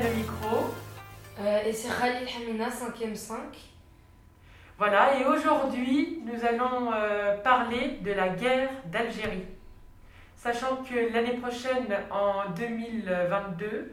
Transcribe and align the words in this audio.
le 0.00 0.14
micro. 0.14 0.74
Euh, 1.40 1.64
et 1.64 1.72
c'est 1.72 1.88
Khalil 1.88 2.28
Hamina, 2.36 2.68
5e 2.68 3.14
5. 3.14 3.38
Voilà, 4.78 5.18
et 5.18 5.26
aujourd'hui, 5.26 6.22
nous 6.24 6.44
allons 6.46 6.90
euh, 6.92 7.36
parler 7.38 7.98
de 8.00 8.12
la 8.12 8.30
guerre 8.30 8.70
d'Algérie. 8.86 9.44
Sachant 10.36 10.76
que 10.76 11.12
l'année 11.12 11.36
prochaine, 11.36 11.86
en 12.10 12.50
2022, 12.56 13.92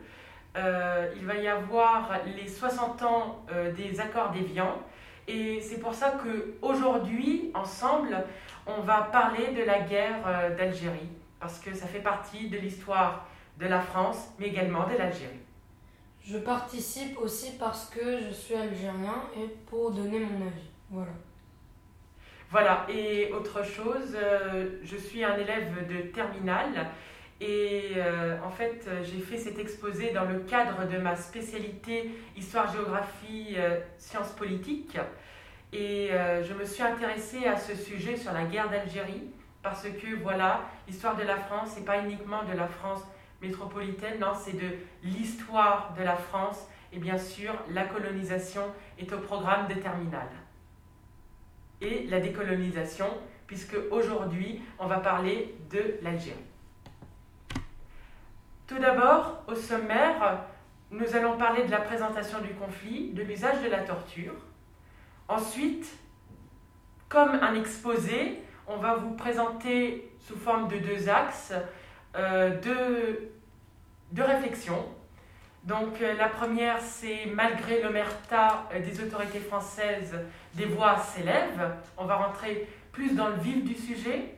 euh, 0.55 1.13
il 1.17 1.25
va 1.25 1.35
y 1.35 1.47
avoir 1.47 2.11
les 2.25 2.47
60 2.47 3.03
ans 3.03 3.45
euh, 3.51 3.73
des 3.73 3.99
accords 3.99 4.31
d'Évian. 4.31 4.81
Et 5.27 5.59
c'est 5.59 5.79
pour 5.79 5.93
ça 5.93 6.13
qu'aujourd'hui, 6.23 7.51
ensemble, 7.53 8.23
on 8.65 8.79
va 8.79 9.09
parler 9.11 9.47
de 9.47 9.63
la 9.63 9.79
guerre 9.79 10.55
d'Algérie. 10.57 11.09
Parce 11.41 11.59
que 11.59 11.75
ça 11.75 11.85
fait 11.85 11.99
partie 11.99 12.47
de 12.47 12.57
l'histoire 12.57 13.27
de 13.59 13.67
la 13.67 13.81
France, 13.81 14.29
mais 14.39 14.47
également 14.47 14.87
de 14.87 14.95
l'Algérie. 14.97 15.46
Je 16.29 16.37
participe 16.37 17.17
aussi 17.19 17.53
parce 17.57 17.89
que 17.89 18.19
je 18.19 18.33
suis 18.33 18.53
algérien 18.53 19.23
et 19.37 19.47
pour 19.69 19.91
donner 19.91 20.19
mon 20.19 20.45
avis. 20.45 20.69
Voilà. 20.89 21.11
Voilà, 22.49 22.85
et 22.89 23.31
autre 23.31 23.63
chose, 23.63 24.13
euh, 24.15 24.79
je 24.83 24.97
suis 24.97 25.23
un 25.23 25.37
élève 25.37 25.87
de 25.87 26.07
terminale 26.09 26.87
et 27.39 27.93
euh, 27.95 28.37
en 28.43 28.49
fait 28.49 28.89
j'ai 29.03 29.19
fait 29.19 29.37
cet 29.37 29.57
exposé 29.59 30.11
dans 30.11 30.25
le 30.25 30.39
cadre 30.39 30.87
de 30.87 30.97
ma 30.97 31.15
spécialité 31.15 32.11
histoire-géographie, 32.35 33.55
euh, 33.57 33.79
sciences 33.97 34.31
politiques 34.31 34.97
et 35.71 36.09
je 36.11 36.53
me 36.53 36.65
suis 36.65 36.83
intéressée 36.83 37.45
à 37.45 37.57
ce 37.57 37.75
sujet 37.75 38.15
sur 38.15 38.33
la 38.33 38.43
guerre 38.43 38.69
d'Algérie 38.69 39.29
parce 39.61 39.83
que 39.83 40.15
voilà, 40.23 40.61
l'histoire 40.87 41.15
de 41.15 41.23
la 41.23 41.35
France, 41.35 41.71
c'est 41.75 41.85
pas 41.85 41.99
uniquement 41.99 42.43
de 42.43 42.57
la 42.57 42.67
France 42.67 43.01
métropolitaine, 43.41 44.19
non, 44.19 44.33
c'est 44.33 44.53
de 44.53 44.75
l'histoire 45.03 45.93
de 45.97 46.03
la 46.03 46.15
France 46.15 46.67
et 46.91 46.99
bien 46.99 47.17
sûr 47.17 47.53
la 47.69 47.83
colonisation 47.85 48.63
est 48.97 49.11
au 49.13 49.19
programme 49.19 49.67
de 49.67 49.75
terminale 49.75 50.29
et 51.81 52.07
la 52.07 52.19
décolonisation, 52.19 53.07
puisque 53.45 53.77
aujourd'hui, 53.91 54.61
on 54.79 54.87
va 54.87 54.97
parler 54.97 55.55
de 55.69 55.95
l'Algérie. 56.01 56.35
Tout 58.67 58.79
d'abord, 58.79 59.43
au 59.47 59.55
sommaire, 59.55 60.43
nous 60.91 61.15
allons 61.15 61.37
parler 61.37 61.65
de 61.65 61.71
la 61.71 61.81
présentation 61.81 62.39
du 62.41 62.53
conflit, 62.55 63.11
de 63.11 63.21
l'usage 63.21 63.61
de 63.63 63.69
la 63.69 63.79
torture. 63.79 64.33
Ensuite, 65.27 65.87
comme 67.07 67.39
un 67.41 67.55
exposé, 67.55 68.41
on 68.67 68.77
va 68.77 68.95
vous 68.95 69.13
présenter 69.13 70.11
sous 70.19 70.35
forme 70.35 70.67
de 70.67 70.77
deux 70.79 71.07
axes 71.07 71.53
deux, 72.17 73.31
deux 74.11 74.23
réflexions. 74.23 74.85
Donc 75.67 76.01
euh, 76.01 76.13
la 76.13 76.29
première, 76.29 76.79
c'est 76.79 77.25
malgré 77.25 77.81
l'omerta 77.81 78.69
euh, 78.73 78.79
des 78.79 79.03
autorités 79.03 79.39
françaises, 79.39 80.15
des 80.53 80.65
voix 80.65 80.97
s'élèvent. 80.97 81.73
On 81.97 82.05
va 82.05 82.15
rentrer 82.15 82.69
plus 82.93 83.13
dans 83.15 83.27
le 83.27 83.35
vif 83.35 83.65
du 83.65 83.75
sujet. 83.75 84.35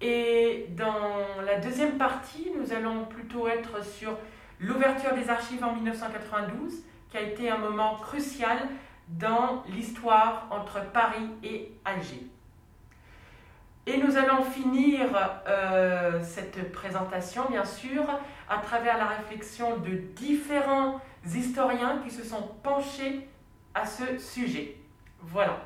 Et 0.00 0.66
dans 0.70 1.42
la 1.44 1.58
deuxième 1.58 1.98
partie, 1.98 2.52
nous 2.56 2.72
allons 2.72 3.06
plutôt 3.06 3.48
être 3.48 3.84
sur 3.84 4.16
l'ouverture 4.60 5.14
des 5.14 5.28
archives 5.28 5.64
en 5.64 5.74
1992, 5.74 6.84
qui 7.10 7.16
a 7.16 7.22
été 7.22 7.50
un 7.50 7.58
moment 7.58 7.96
crucial 7.96 8.58
dans 9.08 9.64
l'histoire 9.68 10.46
entre 10.50 10.80
Paris 10.92 11.30
et 11.42 11.72
Alger. 11.84 12.24
Et 13.88 13.98
nous 13.98 14.16
allons 14.16 14.42
finir 14.42 15.06
euh, 15.46 16.20
cette 16.24 16.72
présentation, 16.72 17.44
bien 17.48 17.64
sûr, 17.64 18.02
à 18.48 18.58
travers 18.58 18.98
la 18.98 19.06
réflexion 19.06 19.76
de 19.78 19.90
différents 20.16 21.00
historiens 21.24 22.00
qui 22.02 22.10
se 22.10 22.24
sont 22.24 22.50
penchés 22.64 23.28
à 23.74 23.86
ce 23.86 24.18
sujet. 24.18 24.76
Voilà. 25.20 25.60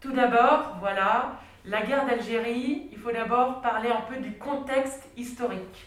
Tout 0.00 0.12
d'abord, 0.12 0.76
voilà, 0.80 1.40
la 1.64 1.80
guerre 1.80 2.04
d'Algérie, 2.04 2.88
il 2.92 2.98
faut 2.98 3.10
d'abord 3.10 3.62
parler 3.62 3.90
un 3.90 4.02
peu 4.02 4.16
du 4.16 4.36
contexte 4.36 5.08
historique. 5.16 5.86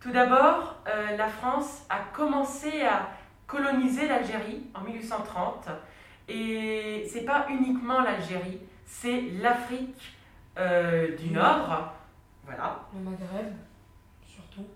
Tout 0.00 0.10
d'abord, 0.10 0.76
euh, 0.88 1.16
la 1.18 1.28
France 1.28 1.84
a 1.90 1.98
commencé 2.14 2.82
à 2.82 3.10
coloniser 3.46 4.08
l'Algérie 4.08 4.62
en 4.74 4.80
1830 4.80 5.68
et 6.28 7.06
c'est 7.12 7.24
pas 7.24 7.46
uniquement 7.50 8.00
l'Algérie, 8.00 8.60
c'est 8.86 9.22
l'Afrique 9.40 10.14
euh, 10.58 11.16
du 11.16 11.30
Nord, 11.30 11.92
voilà, 12.44 12.86
Le 12.94 13.00
Maghreb, 13.00 13.52
surtout. 14.26 14.66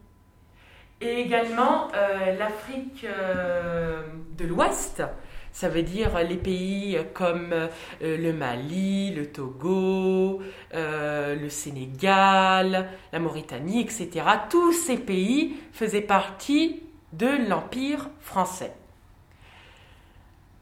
et 1.00 1.20
également 1.20 1.88
euh, 1.94 2.36
l'Afrique 2.36 3.04
euh, 3.04 4.02
de 4.36 4.44
l'Ouest. 4.44 5.02
Ça 5.50 5.68
veut 5.68 5.82
dire 5.82 6.18
les 6.22 6.36
pays 6.36 6.98
comme 7.14 7.52
le 8.00 8.32
Mali, 8.32 9.12
le 9.12 9.32
Togo, 9.32 10.40
le 10.72 11.48
Sénégal, 11.48 12.90
la 13.12 13.18
Mauritanie, 13.18 13.80
etc. 13.80 14.24
Tous 14.50 14.72
ces 14.72 14.98
pays 14.98 15.56
faisaient 15.72 16.02
partie 16.02 16.84
de 17.12 17.48
l'Empire 17.48 18.08
français. 18.20 18.72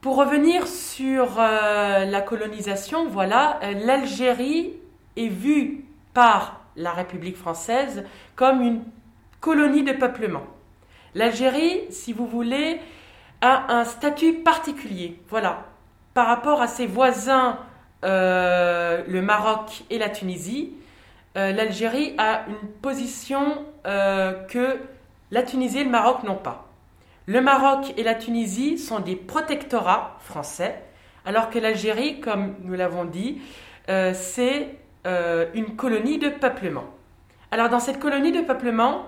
Pour 0.01 0.17
revenir 0.17 0.67
sur 0.67 1.41
euh, 1.41 2.05
la 2.05 2.21
colonisation, 2.21 3.09
voilà, 3.09 3.59
euh, 3.62 3.73
l'Algérie 3.84 4.75
est 5.17 5.29
vue 5.29 5.84
par 6.12 6.61
la 6.77 6.93
République 6.93 7.37
française 7.37 8.05
comme 8.37 8.61
une 8.61 8.85
colonie 9.41 9.83
de 9.83 9.93
peuplement. 9.93 10.45
L'Algérie, 11.15 11.81
si 11.91 12.12
vous 12.12 12.27
voulez, 12.27 12.79
a 13.41 13.75
un 13.75 13.85
statut 13.85 14.35
particulier, 14.35 15.19
voilà, 15.29 15.65
par 16.15 16.27
rapport 16.27 16.61
à 16.61 16.69
ses 16.69 16.87
voisins, 16.87 17.59
euh, 18.05 19.03
le 19.09 19.23
Maroc 19.23 19.85
et 19.91 19.99
la 19.99 20.11
Tunisie. 20.11 20.73
L'Algérie 21.35 22.15
a 22.17 22.47
une 22.49 22.69
position 22.81 23.67
que 23.85 24.79
la 25.31 25.43
Tunisie 25.43 25.81
et 25.81 25.85
le 25.85 25.91
Maroc 25.91 26.23
n'ont 26.23 26.37
pas. 26.37 26.66
Le 27.28 27.41
Maroc 27.41 27.92
et 27.97 28.04
la 28.04 28.14
Tunisie 28.14 28.78
sont 28.78 29.00
des 29.00 29.16
protectorats 29.16 30.16
français, 30.20 30.81
alors 31.25 31.50
que 31.50 31.59
l'Algérie, 31.59 32.20
comme 32.20 32.54
nous 32.62 32.75
l'avons 32.75 33.04
dit, 33.04 33.41
euh, 33.88 34.12
c'est 34.14 34.76
euh, 35.09 35.47
une 35.53 35.75
colonie 35.75 36.19
de 36.19 36.28
peuplement. 36.28 36.84
Alors 37.50 37.69
dans 37.69 37.81
cette 37.81 37.98
colonie 37.98 38.31
de 38.31 38.42
peuplement, 38.42 39.06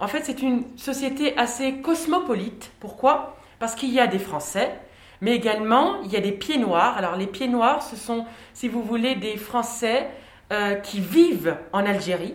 en 0.00 0.08
fait, 0.08 0.22
c'est 0.24 0.42
une 0.42 0.64
société 0.76 1.38
assez 1.38 1.74
cosmopolite. 1.74 2.72
Pourquoi? 2.80 3.36
Parce 3.60 3.76
qu'il 3.76 3.90
y 3.90 4.00
a 4.00 4.08
des 4.08 4.18
Français, 4.18 4.72
mais 5.20 5.36
également 5.36 6.00
il 6.02 6.10
y 6.10 6.16
a 6.16 6.20
des 6.20 6.32
pieds 6.32 6.58
noirs. 6.58 6.98
Alors 6.98 7.14
les 7.14 7.28
pieds 7.28 7.46
noirs, 7.46 7.84
ce 7.84 7.94
sont, 7.94 8.26
si 8.52 8.66
vous 8.66 8.82
voulez, 8.82 9.14
des 9.14 9.36
Français 9.36 10.08
euh, 10.52 10.74
qui 10.74 10.98
vivent 10.98 11.56
en 11.72 11.86
Algérie 11.86 12.34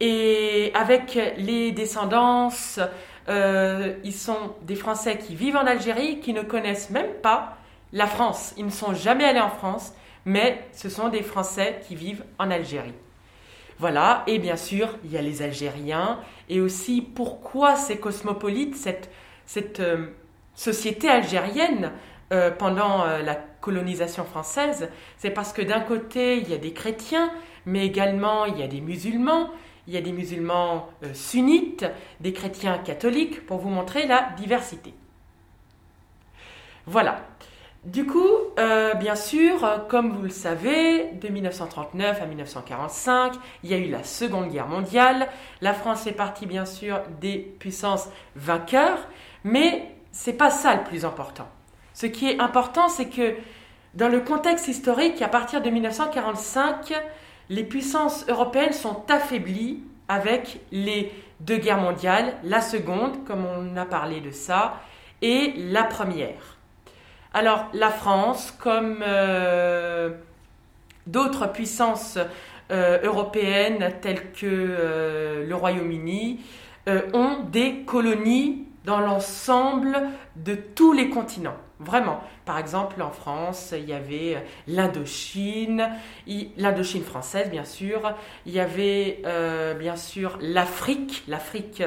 et 0.00 0.72
avec 0.74 1.16
les 1.36 1.70
descendances, 1.70 2.80
euh, 3.28 3.94
ils 4.04 4.14
sont 4.14 4.54
des 4.62 4.74
Français 4.74 5.18
qui 5.18 5.34
vivent 5.34 5.56
en 5.56 5.66
Algérie, 5.66 6.20
qui 6.20 6.32
ne 6.32 6.42
connaissent 6.42 6.90
même 6.90 7.12
pas 7.22 7.56
la 7.92 8.06
France. 8.06 8.54
Ils 8.56 8.66
ne 8.66 8.70
sont 8.70 8.94
jamais 8.94 9.24
allés 9.24 9.40
en 9.40 9.50
France, 9.50 9.92
mais 10.24 10.64
ce 10.72 10.88
sont 10.88 11.08
des 11.08 11.22
Français 11.22 11.80
qui 11.86 11.94
vivent 11.94 12.24
en 12.38 12.50
Algérie. 12.50 12.94
Voilà, 13.78 14.22
et 14.26 14.38
bien 14.38 14.56
sûr, 14.56 14.88
il 15.04 15.12
y 15.12 15.16
a 15.16 15.22
les 15.22 15.42
Algériens, 15.42 16.20
et 16.48 16.60
aussi 16.60 17.02
pourquoi 17.02 17.76
ces 17.76 17.98
cosmopolites, 17.98 18.76
cette, 18.76 19.80
euh, 19.80 20.06
société 20.54 21.08
algérienne 21.08 21.92
euh, 22.32 22.50
pendant 22.50 23.04
la 23.06 23.34
colonisation 23.34 24.24
française, 24.24 24.90
c'est 25.16 25.30
parce 25.30 25.52
que 25.52 25.62
d'un 25.62 25.80
côté, 25.80 26.36
il 26.38 26.50
y 26.50 26.54
a 26.54 26.58
des 26.58 26.72
chrétiens, 26.72 27.32
mais 27.64 27.86
également 27.86 28.44
il 28.44 28.58
y 28.58 28.62
a 28.62 28.66
des 28.66 28.80
musulmans, 28.80 29.50
il 29.86 29.94
y 29.94 29.96
a 29.96 30.00
des 30.00 30.12
musulmans 30.12 30.88
euh, 31.02 31.12
sunnites, 31.14 31.84
des 32.20 32.32
chrétiens 32.32 32.78
catholiques, 32.78 33.44
pour 33.46 33.58
vous 33.58 33.68
montrer 33.68 34.06
la 34.06 34.30
diversité. 34.36 34.94
Voilà. 36.86 37.22
Du 37.84 38.06
coup, 38.06 38.28
euh, 38.60 38.94
bien 38.94 39.16
sûr, 39.16 39.64
euh, 39.64 39.78
comme 39.88 40.12
vous 40.12 40.22
le 40.22 40.30
savez, 40.30 41.10
de 41.14 41.28
1939 41.28 42.22
à 42.22 42.26
1945, 42.26 43.34
il 43.64 43.70
y 43.70 43.74
a 43.74 43.76
eu 43.76 43.88
la 43.88 44.04
Seconde 44.04 44.50
Guerre 44.50 44.68
mondiale. 44.68 45.28
La 45.60 45.74
France 45.74 46.02
fait 46.04 46.12
partie, 46.12 46.46
bien 46.46 46.64
sûr, 46.64 47.00
des 47.20 47.38
puissances 47.38 48.08
vainqueurs, 48.36 49.08
mais 49.42 49.92
c'est 50.12 50.34
pas 50.34 50.50
ça 50.50 50.76
le 50.76 50.84
plus 50.84 51.04
important. 51.04 51.48
Ce 51.92 52.06
qui 52.06 52.30
est 52.30 52.38
important, 52.38 52.88
c'est 52.88 53.08
que 53.08 53.34
dans 53.94 54.08
le 54.08 54.20
contexte 54.20 54.68
historique, 54.68 55.20
à 55.20 55.28
partir 55.28 55.60
de 55.60 55.68
1945, 55.68 56.92
les 57.52 57.64
puissances 57.64 58.24
européennes 58.28 58.72
sont 58.72 59.02
affaiblies 59.10 59.82
avec 60.08 60.60
les 60.72 61.12
deux 61.40 61.58
guerres 61.58 61.80
mondiales, 61.80 62.34
la 62.44 62.62
seconde, 62.62 63.24
comme 63.26 63.44
on 63.44 63.76
a 63.76 63.84
parlé 63.84 64.20
de 64.22 64.30
ça, 64.30 64.80
et 65.20 65.52
la 65.56 65.84
première. 65.84 66.56
Alors 67.34 67.66
la 67.74 67.90
France, 67.90 68.54
comme 68.58 69.02
euh, 69.06 70.10
d'autres 71.06 71.52
puissances 71.52 72.18
euh, 72.70 72.98
européennes 73.02 73.92
telles 74.00 74.32
que 74.32 74.46
euh, 74.46 75.46
le 75.46 75.54
Royaume-Uni, 75.54 76.40
ont 77.12 77.44
des 77.52 77.84
colonies 77.86 78.66
dans 78.84 78.98
l'ensemble 78.98 79.96
de 80.34 80.56
tous 80.56 80.92
les 80.92 81.10
continents. 81.10 81.58
Vraiment. 81.78 82.20
Par 82.44 82.58
exemple, 82.58 83.00
en 83.02 83.10
France, 83.10 83.72
il 83.76 83.88
y 83.88 83.92
avait 83.92 84.44
l'Indochine, 84.66 85.88
l'Indochine 86.56 87.04
française, 87.04 87.50
bien 87.50 87.64
sûr. 87.64 88.14
Il 88.46 88.52
y 88.52 88.60
avait, 88.60 89.22
bien 89.78 89.96
sûr, 89.96 90.38
l'Afrique, 90.40 91.22
l'Afrique 91.28 91.84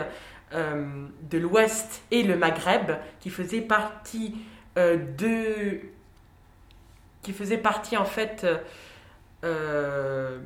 de 0.54 1.38
l'Ouest 1.38 2.04
et 2.12 2.24
le 2.24 2.38
Maghreb, 2.38 2.98
qui 3.20 3.30
faisaient 3.30 3.62
partie 3.62 4.36
de 4.78 5.82
qui 7.26 7.34
faisait 7.34 7.58
partie 7.58 7.98
en 7.98 8.06
fait 8.06 8.46
euh, 9.44 10.40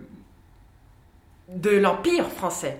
de 1.50 1.72
l'Empire 1.72 2.28
français. 2.30 2.78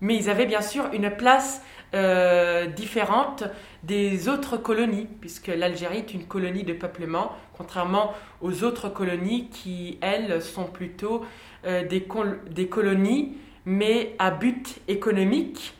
Mais 0.00 0.16
ils 0.16 0.30
avaient 0.30 0.46
bien 0.46 0.62
sûr 0.62 0.88
une 0.92 1.10
place 1.10 1.62
euh, 1.94 2.66
différente 2.66 3.44
des 3.82 4.28
autres 4.28 4.56
colonies, 4.56 5.08
puisque 5.20 5.48
l'Algérie 5.48 5.98
est 5.98 6.14
une 6.14 6.26
colonie 6.26 6.62
de 6.62 6.72
peuplement, 6.72 7.32
contrairement 7.56 8.12
aux 8.40 8.62
autres 8.62 8.88
colonies 8.88 9.48
qui, 9.48 9.98
elles, 10.00 10.42
sont 10.42 10.64
plutôt 10.64 11.24
euh, 11.66 11.86
des, 11.86 12.06
des, 12.50 12.68
colonies, 12.68 13.36
mais 13.64 14.14
à 14.18 14.30
but 14.30 14.80
économique, 14.88 15.74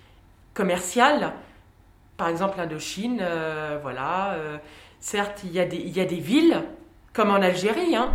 commercial. 0.55 1.33
Par 2.17 2.29
exemple, 2.29 2.59
l'Indochine, 2.59 3.25
voilà. 3.81 4.37
certes, 4.99 5.41
il 5.45 5.53
y, 5.53 5.61
a 5.61 5.65
des, 5.65 5.79
y 5.79 6.01
a 6.01 6.05
des 6.05 6.17
villes, 6.17 6.62
comme 7.12 7.31
en 7.31 7.43
Algérie, 7.43 7.97
hein. 7.97 8.12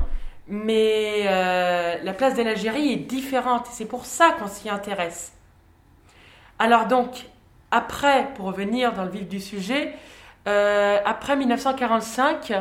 mais 0.47 1.23
euh, 1.25 1.97
la 2.01 2.13
place 2.13 2.35
de 2.35 2.43
l'Algérie 2.43 2.91
est 2.91 2.97
différente. 2.97 3.67
C'est 3.71 3.85
pour 3.85 4.05
ça 4.05 4.31
qu'on 4.31 4.47
s'y 4.47 4.69
intéresse. 4.69 5.33
Alors 6.59 6.87
donc, 6.87 7.25
après, 7.75 8.29
pour 8.35 8.45
revenir 8.45 8.93
dans 8.93 9.03
le 9.03 9.09
vif 9.09 9.27
du 9.27 9.39
sujet, 9.39 9.93
euh, 10.47 10.99
après 11.05 11.35
1945, 11.35 12.53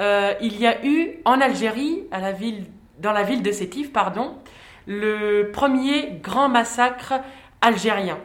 euh, 0.00 0.34
il 0.40 0.58
y 0.60 0.66
a 0.66 0.84
eu 0.84 1.20
en 1.24 1.40
Algérie, 1.40 2.04
à 2.10 2.20
la 2.20 2.32
ville, 2.32 2.66
dans 2.98 3.12
la 3.12 3.22
ville 3.22 3.42
de 3.42 3.52
Sétif, 3.52 3.92
pardon, 3.92 4.36
le 4.86 5.50
premier 5.52 6.18
grand 6.22 6.48
massacre 6.48 7.14
algérien, 7.60 8.18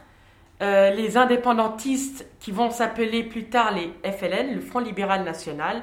euh, 0.62 0.90
les 0.90 1.16
indépendantistes 1.16 2.26
qui 2.38 2.50
vont 2.50 2.70
s'appeler 2.70 3.22
plus 3.22 3.44
tard 3.44 3.72
les 3.72 3.94
FLN, 4.10 4.54
le 4.54 4.60
Front 4.60 4.80
libéral 4.80 5.24
national, 5.24 5.82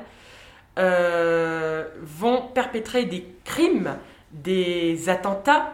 euh, 0.78 1.86
vont 2.02 2.42
perpétrer 2.54 3.06
des 3.06 3.26
crimes, 3.44 3.98
des 4.32 5.10
attentats 5.10 5.74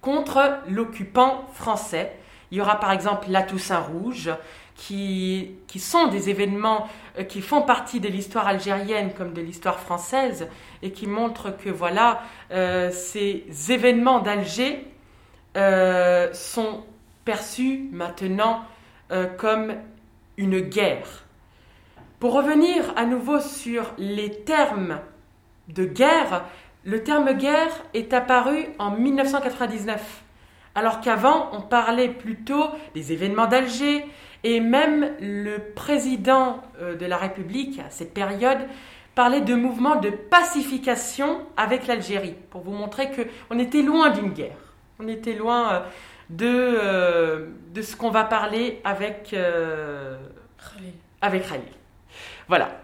contre 0.00 0.58
l'occupant 0.68 1.46
français. 1.52 2.12
Il 2.50 2.58
y 2.58 2.60
aura 2.60 2.80
par 2.80 2.92
exemple 2.92 3.26
la 3.28 3.42
Toussaint 3.42 3.80
Rouge, 3.80 4.30
qui, 4.74 5.56
qui 5.66 5.80
sont 5.80 6.06
des 6.06 6.30
événements 6.30 6.88
euh, 7.18 7.24
qui 7.24 7.42
font 7.42 7.62
partie 7.62 8.00
de 8.00 8.08
l'histoire 8.08 8.46
algérienne 8.46 9.12
comme 9.12 9.32
de 9.32 9.42
l'histoire 9.42 9.80
française 9.80 10.48
et 10.82 10.92
qui 10.92 11.06
montrent 11.06 11.56
que 11.56 11.68
voilà, 11.68 12.22
ces 12.90 13.44
événements 13.70 14.20
d'Alger 14.20 14.86
euh, 15.56 16.32
sont 16.34 16.84
perçus 17.24 17.88
maintenant 17.90 18.62
euh, 19.10 19.26
comme 19.26 19.74
une 20.36 20.60
guerre. 20.60 21.24
Pour 22.20 22.32
revenir 22.32 22.92
à 22.96 23.04
nouveau 23.04 23.38
sur 23.38 23.92
les 23.96 24.30
termes 24.42 24.98
de 25.68 25.84
guerre, 25.84 26.44
le 26.84 27.04
terme 27.04 27.32
guerre 27.34 27.70
est 27.94 28.12
apparu 28.12 28.66
en 28.78 28.90
1999, 28.90 30.22
alors 30.74 31.00
qu'avant 31.00 31.50
on 31.52 31.60
parlait 31.60 32.08
plutôt 32.08 32.64
des 32.94 33.12
événements 33.12 33.46
d'Alger 33.46 34.04
et 34.42 34.58
même 34.58 35.12
le 35.20 35.58
président 35.74 36.60
euh, 36.80 36.96
de 36.96 37.06
la 37.06 37.16
République 37.18 37.78
à 37.78 37.90
cette 37.90 38.14
période 38.14 38.58
parlait 39.14 39.40
de 39.40 39.54
mouvements 39.54 39.96
de 39.96 40.10
pacification 40.10 41.40
avec 41.56 41.86
l'Algérie, 41.86 42.34
pour 42.50 42.62
vous 42.62 42.72
montrer 42.72 43.10
qu'on 43.10 43.58
était 43.58 43.82
loin 43.82 44.10
d'une 44.10 44.32
guerre. 44.32 44.74
On 45.00 45.08
était 45.08 45.34
loin 45.34 45.72
euh, 45.72 45.80
de, 46.30 46.46
euh, 46.48 47.46
de 47.74 47.82
ce 47.82 47.96
qu'on 47.96 48.10
va 48.10 48.24
parler 48.24 48.80
avec, 48.84 49.34
euh, 49.34 50.16
avec 51.20 51.48
Khalil. 51.48 51.64
Voilà. 52.48 52.80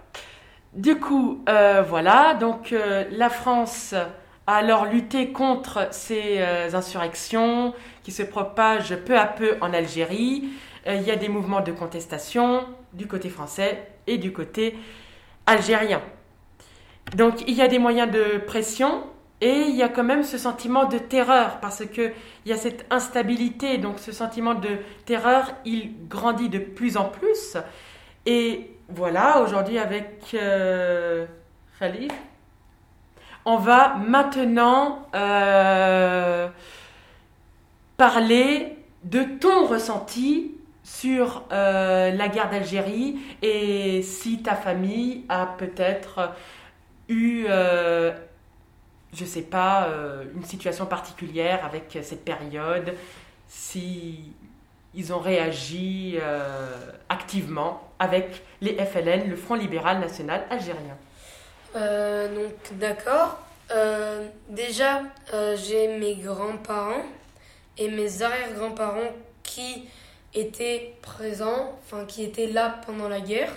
Du 0.73 0.99
coup, 0.99 1.43
voilà. 1.47 2.35
Donc, 2.35 2.75
la 3.11 3.31
France 3.31 3.95
a 4.47 4.57
alors 4.57 4.85
lutté 4.87 5.33
contre 5.33 5.89
ces 5.91 6.43
insurrections 6.75 7.75
qui 8.03 8.13
se 8.13 8.23
propagent 8.23 8.97
peu 8.97 9.19
à 9.19 9.27
peu 9.27 9.57
en 9.61 9.73
Algérie. 9.73 10.51
il 10.87 11.03
y 11.03 11.11
a 11.11 11.17
des 11.17 11.29
mouvements 11.29 11.63
de 11.63 11.73
contestation 11.73 12.67
du 12.93 13.07
côté 13.07 13.29
français 13.31 13.89
et 14.07 14.19
du 14.19 14.33
côté 14.33 14.77
algérien. 15.47 16.03
Donc, 17.17 17.43
il 17.47 17.55
y 17.55 17.63
a 17.63 17.69
des 17.69 17.79
moyens 17.79 18.11
de 18.11 18.39
pression 18.39 19.05
et 19.41 19.65
il 19.69 19.77
y 19.77 19.83
a 19.83 19.89
quand 19.89 20.05
même 20.05 20.23
ce 20.23 20.39
sentiment 20.39 20.87
de 20.87 20.99
terreur 20.99 21.61
parce 21.61 21.85
que 21.85 22.13
il 22.45 22.51
y 22.51 22.53
a 22.53 22.57
cette 22.57 22.87
instabilité, 22.91 23.79
donc 23.79 23.99
ce 23.99 24.13
sentiment 24.13 24.55
de 24.55 24.79
terreur, 25.05 25.53
il 25.65 26.09
grandit 26.09 26.49
de 26.49 26.59
plus 26.59 26.97
en 26.97 27.05
plus. 27.05 27.57
Et 28.27 28.71
voilà, 28.89 29.41
aujourd'hui 29.41 29.79
avec 29.79 30.35
euh, 30.35 31.27
on 33.45 33.57
va 33.57 33.97
maintenant 33.97 35.07
euh, 35.15 36.49
parler 37.97 38.79
de 39.03 39.23
ton 39.39 39.67
ressenti 39.67 40.53
sur 40.83 41.45
euh, 41.53 42.11
la 42.11 42.29
guerre 42.29 42.51
d'Algérie 42.51 43.19
et 43.43 44.03
si 44.03 44.43
ta 44.43 44.55
famille 44.55 45.25
a 45.29 45.47
peut-être 45.47 46.33
eu 47.09 47.47
je 49.15 49.25
sais 49.25 49.43
pas, 49.43 49.87
euh, 49.87 50.25
une 50.35 50.45
situation 50.45 50.87
particulière 50.87 51.65
avec 51.65 51.99
cette 52.03 52.25
période, 52.25 52.95
si 53.47 54.33
ils 54.95 55.13
ont 55.13 55.19
réagi 55.19 56.17
euh, 56.21 56.77
activement 57.09 57.83
avec 57.99 58.43
les 58.61 58.75
FLN, 58.75 59.29
le 59.29 59.37
Front 59.37 59.55
libéral 59.55 60.01
national 60.01 60.45
algérien. 60.51 60.97
Euh, 61.77 62.35
donc 62.35 62.79
d'accord. 62.79 63.39
déjà, 64.49 65.03
j'ai 65.57 65.99
mes 65.99 66.17
grands-parents 66.17 67.05
et 67.79 67.89
mes 67.89 68.23
arrière-grands-parents 68.23 69.13
qui 69.43 69.89
étaient 70.35 70.95
présents, 71.03 71.79
enfin 71.85 72.05
qui 72.05 72.23
étaient 72.23 72.47
là 72.47 72.81
pendant 72.87 73.09
la 73.09 73.21
guerre. 73.21 73.53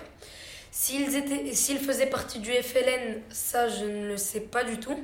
S'ils 0.71 1.15
étaient, 1.15 1.53
s'ils 1.53 1.79
faisaient 1.79 2.05
partie 2.05 2.39
du 2.39 2.51
FLN, 2.51 3.21
ça 3.29 3.67
je 3.67 3.83
ne 3.83 4.07
le 4.07 4.17
sais 4.17 4.41
pas 4.41 4.63
du 4.63 4.79
tout. 4.79 4.99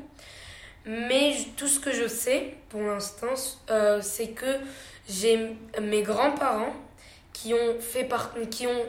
Mais 0.85 1.35
tout 1.57 1.67
ce 1.67 1.79
que 1.79 1.91
je 1.91 2.07
sais 2.07 2.53
pour 2.69 2.81
l'instant, 2.81 3.33
euh, 3.71 3.99
c'est 4.01 4.29
que 4.29 4.57
j'ai 5.07 5.55
mes 5.81 6.01
grands-parents 6.01 6.73
qui 7.33 7.53
ont 7.53 7.79
fait 7.79 8.07
qui 8.49 8.67
ont 8.67 8.85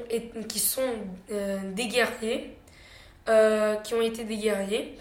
qui 0.48 0.58
sont 0.58 0.82
euh, 1.30 1.58
des 1.72 1.88
guerriers, 1.88 2.56
euh, 3.28 3.76
qui 3.76 3.94
ont 3.94 4.02
été 4.02 4.24
des 4.24 4.36
guerriers, 4.36 4.98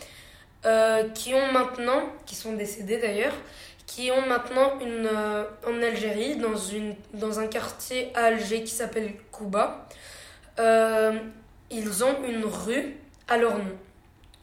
qui 1.14 1.34
ont 1.34 1.52
maintenant, 1.52 2.04
qui 2.26 2.36
sont 2.36 2.54
décédés 2.54 2.98
d'ailleurs, 2.98 3.36
qui 3.86 4.12
ont 4.12 4.26
maintenant 4.26 4.80
une 4.80 5.10
en 5.68 5.82
Algérie 5.82 6.38
dans 6.38 6.56
une 6.56 6.96
dans 7.14 7.40
un 7.40 7.48
quartier 7.48 8.12
à 8.16 8.26
Alger 8.26 8.64
qui 8.64 8.72
s'appelle 8.72 9.14
Kouba. 9.32 9.88
ils 11.70 12.04
ont 12.04 12.24
une 12.28 12.46
rue 12.46 12.96
à 13.28 13.38
leur 13.38 13.58
nom. 13.58 13.78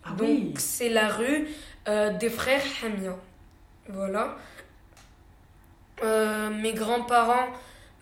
Ah 0.05 0.13
Donc 0.13 0.59
c'est 0.59 0.89
la 0.89 1.09
rue 1.09 1.49
euh, 1.89 2.17
des 2.19 2.31
frères 2.31 2.63
Hamia. 2.85 3.17
Voilà. 3.89 4.37
Euh, 6.03 6.51
mes 6.51 6.73
grands-parents, 6.73 7.49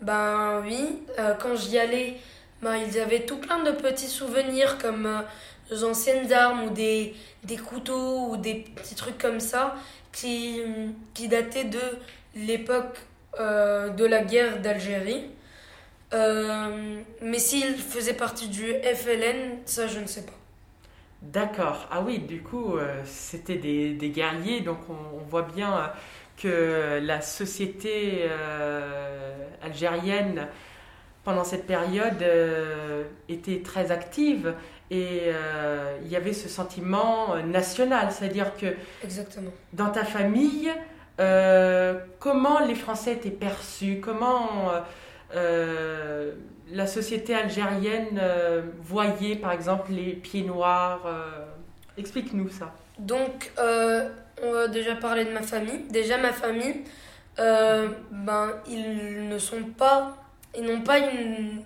ben 0.01 0.61
oui, 0.65 1.03
euh, 1.17 1.33
quand 1.35 1.55
j'y 1.55 1.77
allais, 1.77 2.15
ben, 2.61 2.77
ils 2.77 2.99
avaient 2.99 3.25
tout 3.25 3.37
plein 3.37 3.63
de 3.63 3.71
petits 3.71 4.07
souvenirs 4.07 4.77
comme 4.77 5.23
anciennes 5.83 6.31
armes 6.31 6.63
ou 6.63 6.69
des, 6.69 7.13
des 7.43 7.57
couteaux 7.57 8.29
ou 8.29 8.37
des 8.37 8.55
petits 8.75 8.95
trucs 8.95 9.17
comme 9.17 9.39
ça 9.39 9.75
qui, 10.11 10.61
qui 11.13 11.27
dataient 11.27 11.65
de 11.65 11.79
l'époque 12.35 12.99
euh, 13.39 13.89
de 13.89 14.05
la 14.05 14.23
guerre 14.23 14.61
d'Algérie. 14.61 15.25
Euh, 16.13 17.01
mais 17.21 17.37
s'il 17.37 17.75
faisait 17.75 18.15
partie 18.15 18.47
du 18.47 18.65
FLN, 18.65 19.59
ça 19.65 19.87
je 19.87 19.99
ne 19.99 20.07
sais 20.07 20.23
pas. 20.23 20.33
D'accord. 21.21 21.87
Ah 21.91 22.01
oui, 22.01 22.19
du 22.19 22.41
coup, 22.41 22.77
euh, 22.77 23.01
c'était 23.05 23.57
des, 23.57 23.93
des, 23.93 24.09
guerriers, 24.09 24.61
donc 24.61 24.77
on, 24.89 25.19
voit 25.29 25.43
bien 25.43 25.91
que 26.41 26.99
la 27.01 27.21
société 27.21 28.29
algérienne, 29.61 30.47
pendant 31.23 31.43
cette 31.43 31.67
période, 31.67 32.23
était 33.27 33.61
très 33.61 33.91
active 33.91 34.53
et 34.89 35.31
il 36.03 36.07
y 36.07 36.15
avait 36.15 36.33
ce 36.33 36.47
sentiment 36.47 37.35
national, 37.45 38.11
c'est-à-dire 38.11 38.55
que 38.55 38.67
Exactement. 39.03 39.51
dans 39.73 39.89
ta 39.89 40.05
famille, 40.05 40.71
euh, 41.19 41.95
comment 42.19 42.59
les 42.59 42.75
Français 42.75 43.13
étaient 43.13 43.29
perçus 43.29 43.99
Comment 44.01 44.71
euh, 44.71 44.79
euh, 45.35 46.31
la 46.71 46.87
société 46.87 47.35
algérienne 47.35 48.21
voyait, 48.81 49.35
par 49.35 49.51
exemple, 49.51 49.91
les 49.91 50.13
pieds 50.13 50.43
noirs 50.43 51.01
Explique-nous 51.97 52.49
ça. 52.49 52.73
Donc, 52.99 53.51
on 54.43 54.51
va 54.51 54.67
déjà 54.67 54.95
parler 54.95 55.25
de 55.25 55.31
ma 55.31 55.41
famille. 55.41 55.83
Déjà, 55.89 56.17
ma 56.17 56.33
famille, 56.33 56.83
ben, 57.37 58.53
ils 58.67 59.27
ne 59.27 59.37
sont 59.37 59.63
pas. 59.77 60.17
Ils 60.57 60.63
n'ont 60.63 60.81
pas 60.81 60.99
une, 60.99 61.61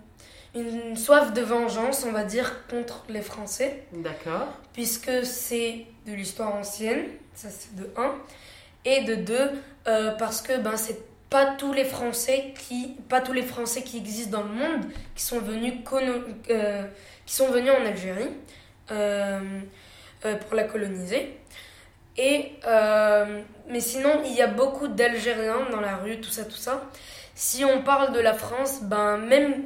une 0.55 0.95
soif 0.95 1.33
de 1.33 1.41
vengeance, 1.41 2.05
on 2.07 2.11
va 2.11 2.23
dire, 2.23 2.67
contre 2.67 3.05
les 3.09 3.21
Français. 3.21 3.85
D'accord. 3.93 4.47
Puisque 4.73 5.25
c'est 5.25 5.85
de 6.05 6.13
l'histoire 6.13 6.55
ancienne, 6.55 7.05
ça 7.33 7.49
c'est 7.49 7.75
de 7.75 7.89
1 7.97 8.13
et 8.85 9.03
de 9.03 9.15
deux 9.15 9.51
euh, 9.87 10.11
parce 10.11 10.41
que 10.41 10.57
ben 10.59 10.77
c'est 10.77 11.01
pas 11.29 11.55
tous 11.55 11.73
les 11.73 11.85
Français 11.85 12.53
qui 12.67 12.95
pas 13.09 13.21
tous 13.21 13.33
les 13.33 13.41
Français 13.41 13.81
qui 13.81 13.97
existent 13.97 14.39
dans 14.39 14.47
le 14.47 14.53
monde 14.53 14.85
qui 15.15 15.23
sont 15.23 15.39
venus 15.39 15.73
euh, 16.49 16.83
qui 17.25 17.33
sont 17.33 17.49
venus 17.49 17.71
en 17.71 17.85
Algérie 17.85 18.29
euh, 18.91 19.39
pour 20.21 20.55
la 20.55 20.63
coloniser 20.63 21.37
et 22.17 22.51
mais 23.69 23.79
sinon 23.79 24.21
il 24.25 24.33
y 24.33 24.41
a 24.41 24.47
beaucoup 24.47 24.87
d'Algériens 24.87 25.69
dans 25.71 25.81
la 25.81 25.97
rue 25.97 26.19
tout 26.21 26.29
ça 26.29 26.45
tout 26.45 26.57
ça. 26.57 26.83
Si 27.35 27.65
on 27.65 27.81
parle 27.81 28.13
de 28.13 28.19
la 28.19 28.33
France 28.33 28.83
ben 28.83 29.17
même 29.17 29.65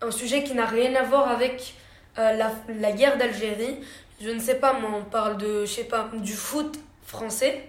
un 0.00 0.10
sujet 0.10 0.42
qui 0.42 0.54
n'a 0.54 0.66
rien 0.66 0.94
à 0.96 1.04
voir 1.04 1.28
avec 1.30 1.74
la, 2.16 2.50
la 2.68 2.92
guerre 2.92 3.16
d'Algérie 3.16 3.78
je 4.20 4.30
ne 4.30 4.40
sais 4.40 4.56
pas 4.56 4.72
moi 4.72 4.90
on 4.96 5.04
parle 5.04 5.36
de 5.36 5.64
je 5.64 5.72
sais 5.72 5.84
pas 5.84 6.08
du 6.14 6.34
foot 6.34 6.78
français 7.06 7.64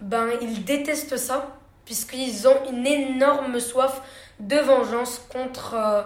ben 0.00 0.28
ils 0.40 0.64
détestent 0.64 1.18
ça 1.18 1.60
puisqu'ils 1.90 2.46
ont 2.46 2.70
une 2.70 2.86
énorme 2.86 3.58
soif 3.58 4.00
de 4.38 4.56
vengeance 4.56 5.20
contre, 5.32 5.74
euh, 5.74 6.02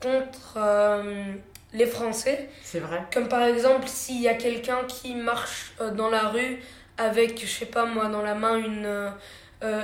contre 0.00 0.56
euh, 0.56 1.34
les 1.72 1.86
Français. 1.86 2.48
C'est 2.62 2.80
vrai. 2.80 3.02
Comme 3.12 3.28
par 3.28 3.42
exemple 3.42 3.86
s'il 3.86 4.20
y 4.20 4.28
a 4.28 4.34
quelqu'un 4.34 4.84
qui 4.88 5.14
marche 5.14 5.72
euh, 5.80 5.90
dans 5.90 6.10
la 6.10 6.28
rue 6.28 6.60
avec, 6.98 7.40
je 7.40 7.50
sais 7.50 7.66
pas 7.66 7.86
moi, 7.86 8.06
dans 8.08 8.22
la 8.22 8.34
main 8.34 8.56
une, 8.56 9.12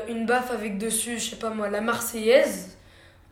une 0.09 0.27
baffe 0.27 0.51
avec 0.51 0.77
dessus, 0.77 1.19
je 1.19 1.31
sais 1.31 1.37
pas 1.37 1.49
moi, 1.49 1.71
la 1.71 1.81
Marseillaise, 1.81 2.77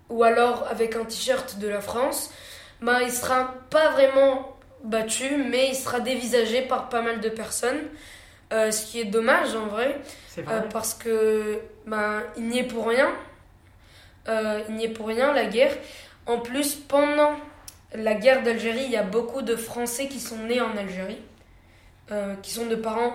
ou 0.09 0.25
alors 0.25 0.67
avec 0.71 0.97
un 0.97 1.05
t-shirt 1.05 1.59
de 1.59 1.69
la 1.69 1.83
France, 1.83 2.33
ben 2.81 3.01
il 3.03 3.11
sera 3.11 3.55
pas 3.69 3.91
vraiment 3.91 4.57
battu, 4.85 5.37
mais 5.37 5.69
il 5.69 5.75
sera 5.75 6.01
dévisagé 6.01 6.63
par 6.63 6.89
pas 6.89 7.03
mal 7.03 7.21
de 7.21 7.29
personnes. 7.29 7.83
Euh, 8.53 8.71
ce 8.71 8.87
qui 8.87 9.01
est 9.01 9.07
dommage 9.07 9.57
en 9.57 9.67
vrai, 9.67 10.01
euh, 10.39 10.61
parce 10.73 10.95
que 10.95 11.59
ben, 11.87 12.23
il 12.37 12.49
n'y 12.49 12.59
est 12.61 12.65
pour 12.65 12.87
rien. 12.87 13.11
Euh, 14.29 14.61
il 14.69 14.77
n'y 14.77 14.85
est 14.85 14.91
pour 14.91 15.09
rien 15.09 15.33
la 15.33 15.47
guerre. 15.47 15.75
En 16.27 16.39
plus, 16.39 16.75
pendant 16.75 17.33
la 17.95 18.15
guerre 18.15 18.43
d'Algérie, 18.43 18.85
il 18.85 18.91
y 18.91 18.97
a 18.97 19.03
beaucoup 19.03 19.43
de 19.43 19.57
Français 19.57 20.09
qui 20.09 20.21
sont 20.21 20.39
nés 20.39 20.61
en 20.61 20.77
Algérie, 20.77 21.21
qui 22.43 22.51
sont 22.51 22.67
de 22.67 22.77
parents 22.77 23.15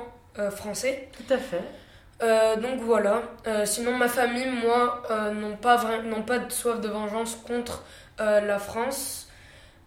français. 0.51 1.09
Tout 1.12 1.33
à 1.33 1.38
fait. 1.38 2.62
donc 2.62 2.79
voilà. 2.79 3.24
sinon, 3.65 3.95
ma 3.98 4.07
famille, 4.07 4.48
moi, 4.48 5.03
n'ont 5.33 5.57
pas, 5.57 5.77
pas 6.25 6.39
de 6.39 6.51
soif 6.51 6.79
de 6.81 6.88
vengeance 6.88 7.36
contre 7.36 7.83
la 8.17 8.57
France. 8.57 9.29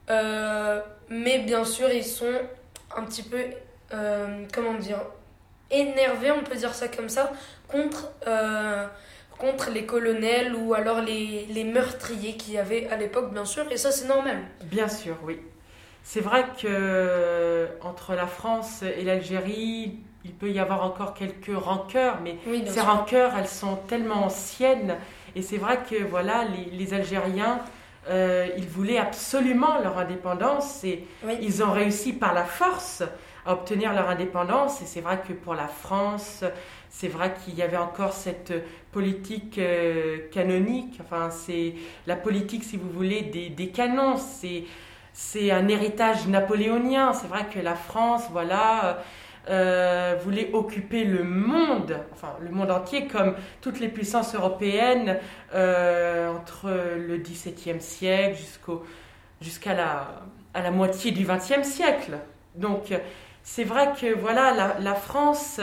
mais 0.09 1.39
bien 1.41 1.65
sûr, 1.65 1.91
ils 1.91 2.05
sont 2.05 2.41
un 2.97 3.05
petit 3.05 3.23
peu, 3.23 3.39
comment 4.53 4.75
dire, 4.75 5.01
énervé, 5.73 6.31
on 6.31 6.45
peut 6.45 6.55
dire 6.55 6.75
ça 6.75 6.89
comme 6.89 7.09
ça, 7.09 7.33
contre, 7.69 8.13
euh, 8.27 8.87
contre 9.43 9.71
les 9.71 9.85
colonels 9.85 10.55
ou 10.55 10.73
alors 10.73 11.01
les, 11.01 11.47
les 11.51 11.65
meurtriers 11.65 12.37
qu'il 12.37 12.55
y 12.55 12.59
avait 12.59 12.87
à 12.89 12.97
l'époque, 12.97 13.33
bien 13.33 13.45
sûr, 13.45 13.65
et 13.73 13.77
ça 13.77 13.91
c'est 13.91 14.07
normal. 14.07 14.39
Bien 14.65 14.89
sûr, 14.89 15.17
oui. 15.25 15.41
C'est 16.05 16.21
vrai 16.21 16.45
que 16.61 16.69
euh, 16.69 17.67
entre 17.81 18.15
la 18.15 18.29
France 18.29 18.83
et 18.83 19.03
l'Algérie, 19.03 19.99
il 20.25 20.33
peut 20.33 20.51
y 20.51 20.61
avoir 20.61 20.85
encore 20.85 21.15
quelques 21.15 21.57
rancœurs, 21.57 22.21
mais 22.23 22.37
ces 22.67 22.81
rancœurs, 22.81 23.33
elles 23.37 23.49
sont 23.49 23.77
tellement 23.89 24.25
anciennes. 24.27 24.97
Et 25.35 25.43
c'est 25.43 25.59
vrai 25.59 25.81
que 25.91 25.97
voilà, 26.05 26.45
les, 26.45 26.77
les 26.77 26.95
Algériens, 26.95 27.61
euh, 28.09 28.47
ils 28.57 28.69
voulaient 28.69 28.99
absolument 28.99 29.81
leur 29.83 29.99
indépendance 29.99 30.85
et 30.85 31.05
ils 31.41 31.65
ont 31.65 31.73
réussi 31.73 32.13
par 32.13 32.33
la 32.35 32.45
force 32.45 33.03
à 33.47 33.53
obtenir 33.53 33.93
leur 33.93 34.09
indépendance. 34.09 34.83
Et 34.83 34.87
c'est 34.87 35.01
vrai 35.01 35.21
que 35.27 35.33
pour 35.33 35.55
la 35.55 35.69
France, 35.69 36.45
c'est 36.89 37.09
vrai 37.09 37.35
qu'il 37.43 37.55
y 37.55 37.63
avait 37.63 37.77
encore 37.77 38.13
cette 38.13 38.53
politique 38.93 39.59
euh, 39.59 40.29
canonique. 40.31 40.99
Enfin, 41.03 41.31
c'est 41.31 41.75
la 42.07 42.17
politique, 42.17 42.65
si 42.65 42.77
vous 42.77 42.91
voulez, 42.91 43.23
des, 43.23 43.69
canons. 43.69 44.17
C'est, 44.17 44.65
c'est 45.13 45.51
un 45.51 45.69
héritage 45.69 46.29
napoléonien. 46.29 47.13
C'est 47.13 47.29
vrai 47.29 47.47
que 47.53 47.59
la 47.59 47.75
France, 47.75 48.25
voilà. 48.31 49.03
Euh, 49.49 50.15
voulait 50.23 50.51
occuper 50.53 51.03
le 51.03 51.25
monde, 51.25 51.99
enfin 52.13 52.37
le 52.41 52.51
monde 52.51 52.71
entier, 52.71 53.09
comme 53.09 53.35
toutes 53.61 53.81
les 53.81 53.89
puissances 53.89 54.37
européennes 54.37 55.19
euh, 55.53 56.33
entre 56.33 56.71
le 56.97 57.17
XVIIe 57.17 57.81
siècle 57.81 58.37
jusqu'au, 58.37 58.85
jusqu'à 59.41 59.75
la, 59.75 60.23
à 60.55 60.63
la 60.63 60.71
moitié 60.71 61.11
du 61.11 61.25
XXe 61.25 61.67
siècle. 61.67 62.19
Donc 62.55 62.93
c'est 63.43 63.65
vrai 63.65 63.93
que 64.01 64.15
voilà, 64.15 64.77
la, 64.79 64.95
France 64.95 65.61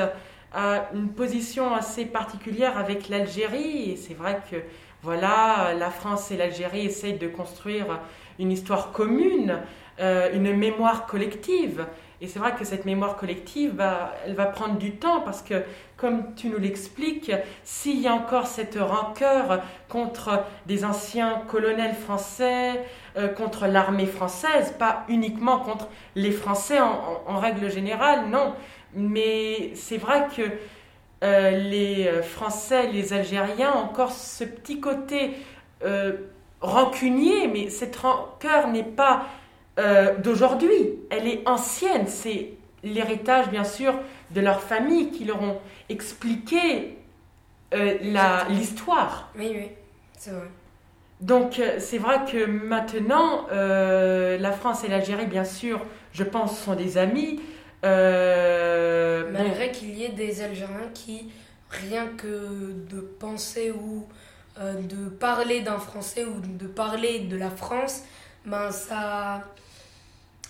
a 0.54 0.90
une 0.94 1.10
position 1.10 1.74
assez 1.74 2.06
particulière 2.06 2.78
avec 2.78 3.10
l'Algérie 3.10 3.98
c'est 3.98 4.16
vrai 4.16 4.42
que 4.50 4.58
voilà, 5.02 5.74
la 5.78 5.90
France 5.92 6.30
et 6.32 6.38
l'Algérie 6.38 6.86
essayent 6.86 7.18
de 7.18 7.28
construire 7.28 8.00
une 8.38 8.52
histoire 8.52 8.92
commune, 8.92 9.60
euh, 10.00 10.30
une 10.34 10.56
mémoire 10.56 11.06
collective. 11.06 11.86
Et 12.22 12.28
c'est 12.28 12.40
vrai 12.40 12.54
que 12.54 12.66
cette 12.66 12.84
mémoire 12.84 13.16
collective, 13.16 13.76
bah, 13.76 14.14
elle 14.26 14.36
va 14.36 14.46
prendre 14.46 14.78
du 14.78 14.96
temps 14.96 15.22
parce 15.22 15.42
que, 15.42 15.64
comme 16.00 16.34
tu 16.36 16.48
nous 16.48 16.58
l'expliques, 16.58 17.32
s'il 17.64 18.00
y 18.00 18.08
a 18.08 18.14
encore 18.14 18.48
cette 18.48 18.78
rancœur 18.80 19.62
contre 19.90 20.44
des 20.66 20.86
anciens 20.86 21.42
colonels 21.48 21.96
français, 21.96 22.86
euh, 23.18 23.28
contre 23.28 23.68
l'armée 23.68 24.06
française, 24.06 24.74
pas 24.80 25.04
uniquement 25.10 25.60
contre 25.60 25.90
les 26.16 26.32
Français 26.32 26.80
en, 26.80 27.38
règle 27.38 27.70
générale, 27.70 28.30
non. 28.30 28.54
Mais 28.96 29.72
c'est 29.76 29.98
vrai 29.98 30.28
que 30.36 30.44
euh, 31.24 31.52
les 31.52 32.10
Français, 32.24 32.88
les 32.88 33.14
Algériens 33.14 33.74
ont 33.74 33.84
encore 33.84 34.12
ce 34.12 34.46
petit 34.46 34.80
côté 34.80 35.32
euh, 35.84 36.14
rancunier, 36.62 37.48
mais 37.48 37.70
cette 37.70 37.96
rancœur 37.98 38.68
n'est 38.70 38.84
pas 38.84 39.26
d'aujourd'hui. 40.18 40.76
Elle 41.10 41.26
est 41.26 41.48
ancienne. 41.48 42.06
C'est 42.08 42.50
l'héritage, 42.84 43.50
bien 43.50 43.64
sûr, 43.64 44.00
de 44.32 44.42
leur 44.42 44.62
famille 44.62 45.12
qui 45.12 45.26
leur 45.26 45.42
ont 45.42 45.60
expliqué 45.90 46.98
euh, 47.74 48.46
l'histoire. 48.50 49.32
Oui, 49.38 49.52
oui, 49.56 49.68
c'est 50.18 50.32
vrai. 50.32 50.48
Donc, 51.22 51.60
euh, 51.60 51.78
c'est 51.80 51.98
vrai 51.98 52.20
que 52.32 52.46
maintenant, 52.46 53.48
la 53.50 54.52
France 54.52 54.84
et 54.84 54.88
l'Algérie, 54.88 55.28
bien 55.28 55.46
sûr, 55.46 55.82
je 56.14 56.24
pense, 56.24 56.60
sont 56.60 56.76
des 56.76 56.98
amis. 56.98 57.42
Malgré 57.84 59.72
qu'il 59.72 59.92
y 59.98 60.06
ait 60.06 60.10
des 60.10 60.42
Algériens 60.42 60.90
qui, 60.94 61.30
rien 61.70 62.08
que 62.18 62.74
de 62.90 63.00
penser 63.02 63.72
ou 63.72 64.08
de 64.58 65.10
parler 65.10 65.62
d'un 65.62 65.80
Français 65.80 66.26
ou 66.26 66.40
de 66.42 66.68
parler 66.68 67.20
de 67.20 67.38
la 67.38 67.50
France, 67.50 68.04
ben 68.46 68.72
ça, 68.72 69.44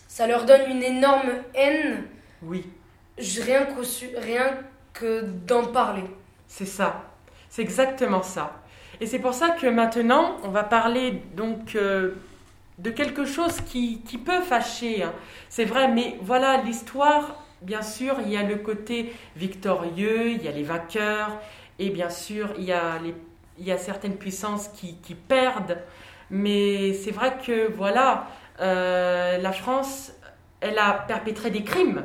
ça 0.08 0.28
leur 0.28 0.46
donne 0.46 0.70
une 0.70 0.84
énorme 0.84 1.32
haine. 1.54 2.04
Oui. 2.42 2.66
Rien, 3.18 3.68
rien 4.18 4.58
que 4.94 5.22
d'en 5.22 5.66
parler. 5.66 6.04
C'est 6.48 6.66
ça. 6.66 7.04
C'est 7.50 7.62
exactement 7.62 8.24
ça. 8.24 8.62
Et 9.02 9.06
c'est 9.06 9.20
pour 9.20 9.34
ça 9.34 9.50
que 9.50 9.68
maintenant, 9.68 10.38
on 10.44 10.50
va 10.50 10.64
parler 10.64 11.22
donc 11.36 11.76
euh, 11.76 12.16
de 12.78 12.90
quelque 12.90 13.26
chose 13.26 13.62
qui, 13.62 14.02
qui 14.02 14.18
peut 14.18 14.42
fâcher. 14.42 15.04
hein. 15.04 15.14
C'est 15.50 15.66
vrai, 15.66 15.88
mais 15.90 16.18
voilà, 16.22 16.62
l'histoire, 16.62 17.44
bien 17.62 17.82
sûr, 17.82 18.18
il 18.22 18.30
y 18.30 18.38
a 18.38 18.44
le 18.44 18.56
côté 18.58 19.14
victorieux, 19.36 20.32
il 20.32 20.44
y 20.44 20.48
a 20.48 20.52
les 20.52 20.64
vainqueurs, 20.64 21.40
et 21.78 21.90
bien 21.90 22.10
sûr, 22.10 22.54
il 22.58 22.66
y 22.66 22.74
a, 22.74 23.00
les, 23.04 23.16
il 23.58 23.66
y 23.66 23.72
a 23.72 23.78
certaines 23.78 24.16
puissances 24.16 24.68
qui, 24.70 24.96
qui 24.98 25.16
perdent. 25.16 25.78
Mais 26.30 26.94
c'est 26.94 27.12
vrai 27.12 27.38
que, 27.46 27.72
voilà, 27.72 28.28
euh, 28.60 29.38
la 29.38 29.52
France, 29.52 30.12
elle 30.62 30.78
a 30.78 30.94
perpétré 31.08 31.52
des 31.52 31.64
crimes. 31.64 32.04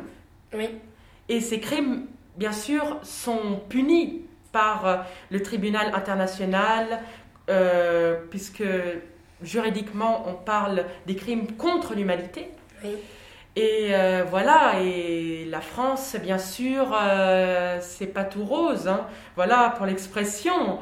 Oui, 0.54 0.70
Et 1.28 1.40
ces 1.40 1.60
crimes, 1.60 2.06
bien 2.36 2.52
sûr, 2.52 2.98
sont 3.02 3.60
punis 3.68 4.22
par 4.52 4.86
euh, 4.86 4.96
le 5.30 5.42
tribunal 5.42 5.92
international, 5.94 7.00
euh, 7.50 8.16
puisque 8.30 8.64
juridiquement, 9.42 10.24
on 10.28 10.34
parle 10.34 10.84
des 11.06 11.16
crimes 11.16 11.52
contre 11.56 11.94
l'humanité. 11.94 12.48
oui, 12.84 12.96
Et 13.56 13.88
euh, 13.94 14.24
voilà, 14.28 14.80
et 14.82 15.44
la 15.48 15.60
France, 15.60 16.16
bien 16.20 16.38
sûr, 16.38 16.92
euh, 17.00 17.78
c'est 17.80 18.08
pas 18.08 18.24
tout 18.24 18.44
rose, 18.44 18.88
hein. 18.88 19.06
voilà 19.36 19.74
pour 19.76 19.86
l'expression. 19.86 20.78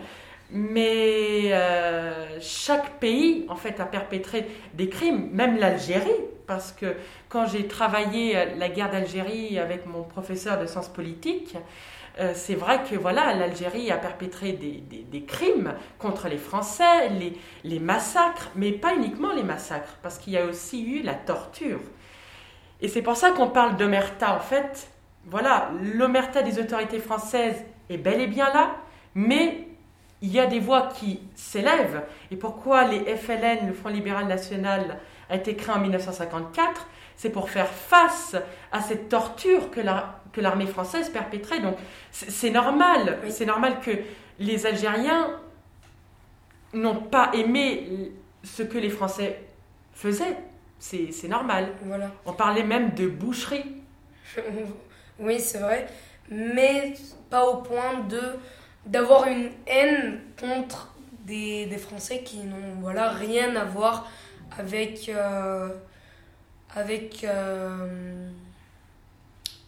Mais 0.50 1.50
euh, 1.52 2.38
chaque 2.40 2.98
pays, 3.00 3.46
en 3.48 3.56
fait, 3.56 3.80
a 3.80 3.86
perpétré 3.86 4.46
des 4.74 4.88
crimes, 4.88 5.28
même 5.32 5.58
l'Algérie, 5.58 6.10
parce 6.46 6.72
que 6.72 6.94
quand 7.32 7.46
j'ai 7.46 7.66
travaillé 7.66 8.36
la 8.58 8.68
guerre 8.68 8.90
d'Algérie 8.90 9.58
avec 9.58 9.86
mon 9.86 10.02
professeur 10.02 10.60
de 10.60 10.66
sciences 10.66 10.90
politiques, 10.90 11.56
euh, 12.20 12.32
c'est 12.34 12.54
vrai 12.54 12.82
que 12.88 12.94
voilà, 12.94 13.32
l'Algérie 13.32 13.90
a 13.90 13.96
perpétré 13.96 14.52
des, 14.52 14.72
des- 14.90 15.02
des 15.04 15.22
crimes 15.24 15.72
contre 15.98 16.28
les 16.28 16.36
Français, 16.36 17.08
les, 17.18 17.32
les 17.64 17.78
massacres, 17.78 18.50
mais 18.54 18.70
pas 18.72 18.94
uniquement 18.94 19.32
les 19.32 19.42
massacres, 19.44 19.96
parce 20.02 20.18
qu'il 20.18 20.34
y 20.34 20.36
a 20.36 20.44
aussi 20.44 20.84
eu 20.84 21.02
la 21.02 21.14
torture. 21.14 21.80
Et 22.82 22.88
c'est 22.88 23.00
pour 23.00 23.16
ça 23.16 23.30
qu'on 23.30 23.48
parle 23.48 23.76
d'omerta. 23.76 24.36
En 24.36 24.40
fait, 24.40 24.88
voilà, 25.24 25.70
l'omerta 25.80 26.42
des 26.42 26.58
autorités 26.58 26.98
françaises 26.98 27.64
est 27.88 27.96
bel 27.96 28.20
et 28.20 28.26
bien 28.26 28.52
là, 28.52 28.76
mais 29.14 29.68
il 30.20 30.30
y 30.30 30.38
a 30.38 30.46
des 30.46 30.60
voix 30.60 30.88
qui 30.94 31.20
s'élèvent. 31.34 32.02
Et 32.30 32.36
pourquoi 32.36 32.84
les 32.84 33.16
FLN, 33.16 33.66
le 33.68 33.72
Front 33.72 33.88
libéral 33.88 34.26
national, 34.26 34.98
a 35.30 35.36
été 35.36 35.56
créé 35.56 35.74
en 35.74 35.78
1954 35.80 36.86
C'est 37.16 37.30
pour 37.30 37.50
faire 37.50 37.68
face 37.68 38.36
à 38.72 38.80
cette 38.80 39.08
torture 39.08 39.70
que 39.70 39.80
la- 39.80 40.20
que 40.32 40.40
l'armée 40.40 40.66
française 40.66 41.10
perpétrait. 41.10 41.60
Donc 41.60 41.76
c'est 42.10 42.50
normal, 42.50 43.18
Oui. 43.24 43.30
c'est 43.32 43.46
normal 43.46 43.80
que 43.80 43.90
les 44.38 44.66
Algériens 44.66 45.30
n'ont 46.72 46.96
pas 46.96 47.30
aimé 47.34 48.12
ce 48.42 48.62
que 48.62 48.78
les 48.78 48.90
Français 48.90 49.40
faisaient. 49.92 50.36
C'est 50.78 51.12
c'est 51.12 51.28
normal. 51.28 51.68
voilà. 51.84 52.10
On 52.26 52.32
parlait 52.32 52.64
même 52.64 52.90
de 52.94 53.06
boucherie. 53.06 53.64
Oui, 55.18 55.38
c'est 55.38 55.58
vrai, 55.58 55.86
mais 56.30 56.94
pas 57.30 57.44
au 57.44 57.58
point 57.58 58.00
de 58.08 58.20
d'avoir 58.86 59.28
une 59.28 59.50
haine 59.66 60.20
contre 60.40 60.92
des, 61.20 61.66
des 61.66 61.76
Français 61.76 62.22
qui 62.24 62.38
n'ont 62.38 62.80
voilà, 62.80 63.10
rien 63.10 63.54
à 63.54 63.64
voir 63.64 64.08
avec, 64.58 65.08
euh, 65.10 65.68
avec, 66.74 67.24
euh, 67.24 68.28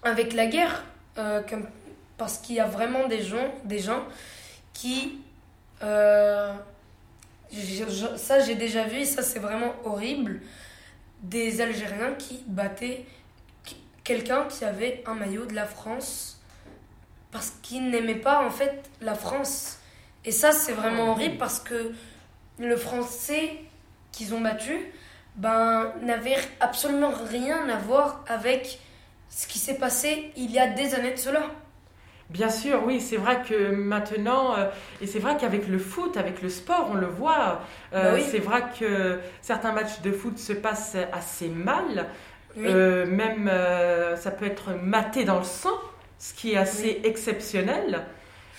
avec 0.02 0.32
la 0.32 0.46
guerre. 0.46 0.84
euh, 1.18 1.42
parce 2.16 2.38
qu'il 2.38 2.56
y 2.56 2.60
a 2.60 2.66
vraiment 2.66 3.08
des 3.08 3.22
gens, 3.22 3.52
des 3.64 3.78
gens 3.78 4.04
qui... 4.72 5.18
euh, 5.82 6.52
ça, 8.16 8.40
j'ai 8.40 8.54
déjà 8.54 8.84
vu, 8.84 9.04
ça, 9.04 9.22
c'est 9.22 9.38
vraiment 9.38 9.74
horrible. 9.84 10.40
Des 11.22 11.60
Algériens 11.60 12.14
qui 12.14 12.42
battaient 12.46 13.04
quelqu'un 14.04 14.44
qui 14.44 14.64
avait 14.64 15.02
un 15.06 15.14
maillot 15.14 15.46
de 15.46 15.54
la 15.54 15.64
France 15.64 16.40
parce 17.32 17.50
qu'il 17.62 17.90
n'aimait 17.90 18.14
pas 18.14 18.44
en 18.44 18.50
fait 18.50 18.90
la 19.00 19.14
France. 19.14 19.78
Et 20.24 20.30
ça 20.30 20.52
c'est 20.52 20.72
vraiment 20.72 21.12
horrible 21.12 21.38
parce 21.38 21.58
que 21.58 21.92
le 22.58 22.76
français 22.76 23.58
qu'ils 24.12 24.34
ont 24.34 24.40
battu 24.40 24.78
ben 25.36 25.92
n'avait 26.02 26.36
absolument 26.60 27.12
rien 27.30 27.68
à 27.68 27.76
voir 27.76 28.24
avec 28.28 28.78
ce 29.28 29.46
qui 29.46 29.58
s'est 29.58 29.78
passé 29.78 30.32
il 30.36 30.50
y 30.50 30.58
a 30.58 30.68
des 30.68 30.94
années 30.94 31.12
de 31.12 31.18
cela. 31.18 31.42
Bien 32.30 32.48
sûr, 32.48 32.82
oui, 32.86 33.00
c'est 33.00 33.18
vrai 33.18 33.42
que 33.46 33.70
maintenant, 33.70 34.56
euh, 34.56 34.70
et 35.02 35.06
c'est 35.06 35.18
vrai 35.18 35.36
qu'avec 35.36 35.68
le 35.68 35.78
foot, 35.78 36.16
avec 36.16 36.40
le 36.40 36.48
sport, 36.48 36.88
on 36.90 36.94
le 36.94 37.06
voit, 37.06 37.60
euh, 37.92 38.02
Bah 38.02 38.10
oui. 38.14 38.24
c'est 38.30 38.38
vrai 38.38 38.64
que 38.78 39.20
certains 39.42 39.72
matchs 39.72 40.00
de 40.00 40.10
foot 40.10 40.38
se 40.38 40.52
passent 40.54 40.96
assez 41.12 41.48
mal, 41.48 42.06
Oui, 42.56 42.66
Euh, 42.68 43.04
même 43.06 43.50
ça 44.16 44.30
peut 44.30 44.46
être 44.46 44.70
maté 44.80 45.24
dans 45.24 45.38
le 45.38 45.44
sang, 45.44 45.76
ce 46.18 46.32
qui 46.34 46.52
est 46.52 46.56
assez 46.56 47.00
exceptionnel. 47.04 48.02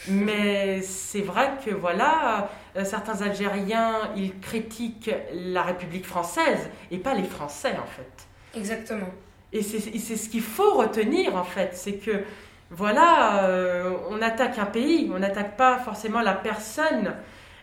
Mais 0.07 0.81
c'est 0.81 1.21
vrai 1.21 1.51
que 1.65 1.71
voilà, 1.71 2.49
certains 2.83 3.21
Algériens, 3.21 4.11
ils 4.15 4.39
critiquent 4.39 5.11
la 5.31 5.63
République 5.63 6.05
française 6.05 6.69
et 6.91 6.97
pas 6.97 7.13
les 7.13 7.23
Français 7.23 7.77
en 7.81 7.85
fait. 7.88 8.27
exactement. 8.53 9.13
Et 9.53 9.61
c'est 9.63 9.77
et 9.95 9.99
c'est 9.99 10.17
ce 10.17 10.29
qu'il 10.29 10.41
faut 10.41 10.73
retenir 10.75 11.35
en 11.35 11.43
fait, 11.43 11.71
c'est 11.75 11.97
que 11.97 12.23
voilà, 12.71 13.45
euh, 13.45 13.95
on 14.09 14.21
attaque 14.21 14.57
un 14.57 14.65
pays, 14.65 15.09
on 15.13 15.19
n'attaque 15.19 15.55
pas 15.57 15.77
forcément 15.79 16.21
la 16.21 16.33
personne. 16.33 17.15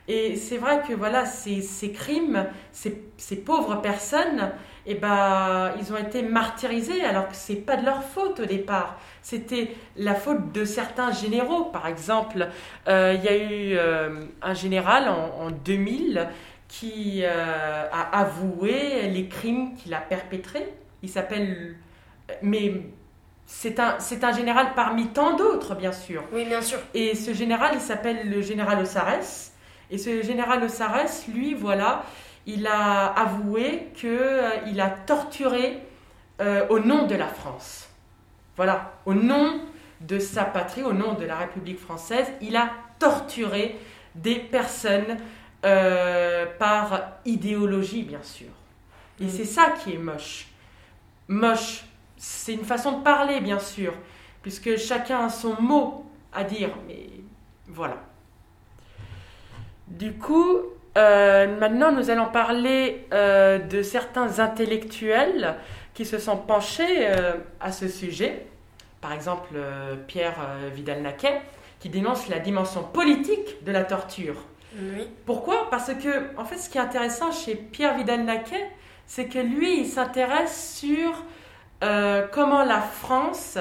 Et 0.09 0.37
c'est 0.37 0.59
vrai 0.59 0.83
que 0.87 0.93
voilà, 0.95 1.27
ces, 1.27 1.63
ces 1.63 1.93
crimes, 1.93 2.47
ces, 2.73 3.05
ces 3.17 3.37
pauvres 3.37 3.77
personnes, 3.77 4.53
eh 4.87 4.95
ben, 4.97 5.75
ils 5.79 5.93
ont 5.93 5.97
été 5.97 6.23
martyrisés 6.23 7.05
alors 7.05 7.29
que 7.29 7.37
c'est 7.37 7.57
pas 7.57 7.77
de 7.77 7.85
leur 7.87 8.03
faute 8.05 8.41
au 8.41 8.47
départ. 8.47 8.99
C'était 9.23 9.75
la 9.97 10.15
faute 10.15 10.53
de 10.53 10.65
certains 10.65 11.13
généraux. 11.13 11.65
Par 11.67 11.87
exemple, 11.87 12.49
euh, 12.89 13.15
il 13.17 13.25
y 13.25 13.29
a 13.29 13.37
eu 13.37 13.77
euh, 13.77 14.25
un 14.43 14.55
général 14.55 15.09
en, 15.09 15.47
en 15.47 15.51
2000 15.51 16.29
qui 16.69 17.21
euh, 17.23 17.89
a 17.93 18.19
avoué 18.19 19.09
les 19.09 19.29
crimes 19.29 19.75
qu'il 19.77 19.95
a 19.95 20.01
perpétrés. 20.01 20.73
Il 21.03 21.09
s'appelle. 21.09 21.77
Mais 22.41 22.83
c'est 23.47 23.79
un, 23.79 23.99
c'est 23.99 24.25
un 24.25 24.33
général 24.33 24.69
parmi 24.75 25.09
tant 25.09 25.37
d'autres, 25.37 25.75
bien 25.75 25.93
sûr. 25.93 26.25
Oui, 26.33 26.47
bien 26.47 26.63
sûr. 26.63 26.79
Et 26.95 27.15
ce 27.15 27.35
général, 27.35 27.73
il 27.75 27.81
s'appelle 27.81 28.29
le 28.29 28.41
général 28.41 28.81
Ossarès. 28.81 29.53
Et 29.91 29.99
ce 29.99 30.23
général 30.23 30.65
Ossarès, 30.65 31.27
lui, 31.29 31.53
voilà, 31.53 32.05
il 32.47 32.67
a 32.67 33.07
avoué 33.07 33.89
qu'il 33.95 34.81
a 34.81 34.91
torturé 34.91 35.79
euh, 36.41 36.67
au 36.71 36.79
nom 36.79 37.07
de 37.07 37.15
la 37.15 37.29
France. 37.29 37.91
Voilà, 38.57 38.93
au 39.07 39.15
nom 39.15 39.61
de 40.01 40.19
sa 40.19 40.45
patrie, 40.45 40.83
au 40.83 40.93
nom 40.93 41.15
de 41.15 41.25
la 41.25 41.37
République 41.37 41.79
française, 41.79 42.27
il 42.41 42.57
a 42.57 42.71
torturé 42.99 43.77
des 44.15 44.37
personnes 44.37 45.17
euh, 45.65 46.45
par 46.59 47.03
idéologie, 47.25 48.03
bien 48.03 48.23
sûr. 48.23 48.49
Et 49.21 49.25
Mm. 49.25 49.29
c'est 49.31 49.45
ça 49.45 49.75
qui 49.83 49.95
est 49.95 49.99
moche. 49.99 50.49
Moche, 51.29 51.85
c'est 52.17 52.53
une 52.53 52.65
façon 52.65 52.99
de 52.99 53.03
parler, 53.03 53.41
bien 53.41 53.59
sûr, 53.59 53.95
puisque 54.43 54.77
chacun 54.77 55.27
a 55.27 55.29
son 55.29 55.61
mot 55.61 56.05
à 56.33 56.45
dire, 56.45 56.71
mais 56.89 57.07
voilà. 57.69 57.97
Du 59.87 60.15
coup, 60.15 60.59
euh, 60.99 61.59
maintenant 61.59 61.91
nous 61.93 62.11
allons 62.11 62.27
parler 62.27 63.07
euh, 63.15 63.59
de 63.59 63.83
certains 63.83 64.41
intellectuels 64.41 65.55
qui 65.95 66.07
se 66.07 66.19
sont 66.19 66.37
penchés 66.37 67.07
euh, 67.09 67.35
à 67.61 67.73
ce 67.73 67.89
sujet. 67.89 68.47
Par 69.01 69.13
exemple, 69.13 69.51
euh, 69.55 69.97
Pierre 70.07 70.37
euh, 70.41 70.71
Vidal-Naquet, 70.73 71.43
qui 71.81 71.89
dénonce 71.89 72.29
la 72.29 72.39
dimension 72.39 72.83
politique 72.83 73.65
de 73.65 73.73
la 73.73 73.85
torture. 73.85 74.37
Oui, 74.79 75.07
Pourquoi? 75.27 75.69
Parce 75.71 75.93
que, 75.95 76.39
en 76.39 76.45
fait, 76.45 76.57
ce 76.57 76.71
qui 76.71 76.79
est 76.79 76.81
intéressant 76.81 77.31
chez 77.33 77.55
Pierre 77.57 77.97
Vidal-Naquet, 77.97 78.71
c'est 79.07 79.27
que 79.27 79.39
lui, 79.39 79.81
il 79.81 79.87
s'intéresse 79.87 80.79
sur 80.79 81.25
comment 82.31 82.63
la 82.63 82.81
France 82.81 83.59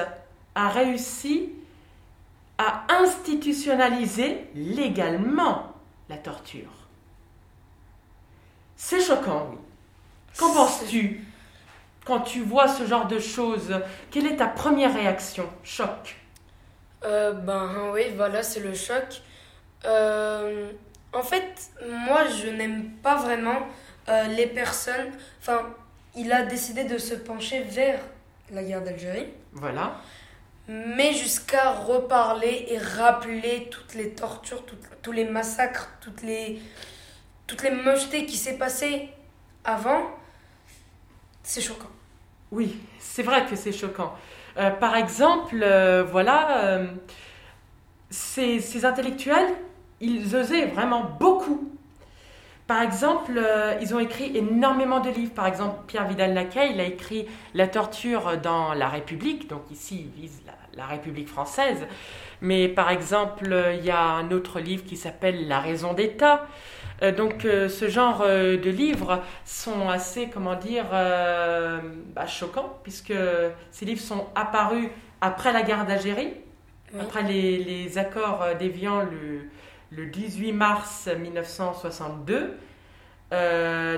a 0.54 0.68
réussi 0.68 1.50
à 2.56 2.84
institutionnaliser 3.02 4.44
légalement 4.54 5.72
la 6.08 6.16
torture. 6.16 6.70
C'est 8.76 9.00
choquant, 9.00 9.48
oui. 9.50 9.58
Qu'en 10.38 10.54
penses-tu? 10.54 11.20
Quand 12.04 12.20
tu 12.20 12.42
vois 12.42 12.68
ce 12.68 12.86
genre 12.86 13.06
de 13.06 13.18
choses 13.18 13.74
Quelle 14.10 14.26
est 14.26 14.36
ta 14.36 14.46
première 14.48 14.94
réaction? 14.94 15.48
Choc. 15.62 16.16
Euh, 17.04 17.32
ben 17.32 17.90
oui, 17.92 18.02
voilà, 18.16 18.42
c'est 18.42 18.60
le 18.60 18.74
choc. 18.74 19.22
Euh, 19.84 20.70
en 21.12 21.22
fait, 21.22 21.70
moi, 21.88 22.26
je 22.28 22.48
n'aime 22.48 22.90
pas 23.02 23.16
vraiment 23.16 23.58
euh, 24.08 24.24
les 24.28 24.46
personnes. 24.46 25.10
Enfin, 25.40 25.62
il 26.16 26.32
a 26.32 26.42
décidé 26.42 26.84
de 26.84 26.98
se 26.98 27.14
pencher 27.14 27.62
vers 27.62 28.00
la 28.52 28.62
guerre 28.62 28.82
d'Algérie, 28.82 29.28
Voilà. 29.52 29.94
mais 30.68 31.12
jusqu'à 31.14 31.70
reparler 31.72 32.66
et 32.68 32.78
rappeler 32.78 33.68
toutes 33.70 33.94
les 33.94 34.10
tortures, 34.10 34.64
toutes- 34.64 34.78
tous 35.02 35.12
les 35.12 35.24
massacres, 35.24 35.88
toutes 36.00 36.22
les, 36.22 36.60
toutes 37.46 37.62
les 37.62 37.70
mochetés 37.70 38.26
qui 38.26 38.36
s'est 38.36 38.58
passées 38.58 39.08
avant. 39.64 40.02
C'est 41.42 41.60
choquant. 41.60 41.90
Oui, 42.50 42.78
c'est 42.98 43.22
vrai 43.22 43.46
que 43.46 43.56
c'est 43.56 43.72
choquant. 43.72 44.14
Euh, 44.58 44.70
par 44.70 44.96
exemple, 44.96 45.64
voilà, 46.10 46.80
ces, 48.10 48.60
ces, 48.60 48.84
intellectuels, 48.84 49.48
ils 50.00 50.36
osaient 50.36 50.66
vraiment 50.66 51.04
beaucoup. 51.18 51.70
Par 52.66 52.82
exemple, 52.82 53.42
ils 53.80 53.94
ont 53.94 53.98
écrit 53.98 54.36
énormément 54.36 55.00
de 55.00 55.10
livres. 55.10 55.32
Par 55.32 55.46
exemple, 55.46 55.80
Pierre 55.86 56.06
Vidal-Naquet, 56.06 56.72
il 56.72 56.80
a 56.80 56.84
écrit 56.84 57.26
La 57.54 57.66
torture 57.66 58.36
dans 58.38 58.74
la 58.74 58.88
République, 58.88 59.48
donc 59.48 59.62
ici 59.70 60.06
il 60.06 60.20
vise 60.20 60.42
la, 60.46 60.52
la 60.74 60.86
République 60.86 61.28
française. 61.28 61.86
Mais 62.40 62.68
par 62.68 62.90
exemple, 62.90 63.54
il 63.78 63.84
y 63.84 63.90
a 63.90 64.02
un 64.02 64.30
autre 64.30 64.60
livre 64.60 64.84
qui 64.84 64.96
s'appelle 64.96 65.48
La 65.48 65.60
raison 65.60 65.92
d'État. 65.92 66.46
Euh, 67.02 67.12
donc 67.12 67.44
euh, 67.44 67.68
ce 67.68 67.88
genre 67.88 68.22
euh, 68.22 68.56
de 68.56 68.70
livres 68.70 69.22
sont 69.44 69.88
assez, 69.88 70.28
comment 70.28 70.54
dire, 70.54 70.86
bah, 70.90 72.26
choquants, 72.26 72.78
puisque 72.82 73.14
ces 73.70 73.84
livres 73.84 74.00
sont 74.00 74.26
apparus 74.34 74.88
après 75.20 75.52
la 75.52 75.62
guerre 75.62 75.86
d'Algérie, 75.86 76.34
après 77.00 77.22
les, 77.22 77.98
accords 77.98 78.44
d'Évian 78.58 79.02
le, 79.02 79.48
le, 79.90 80.06
18 80.06 80.52
mars 80.52 81.08
1962. 81.08 82.58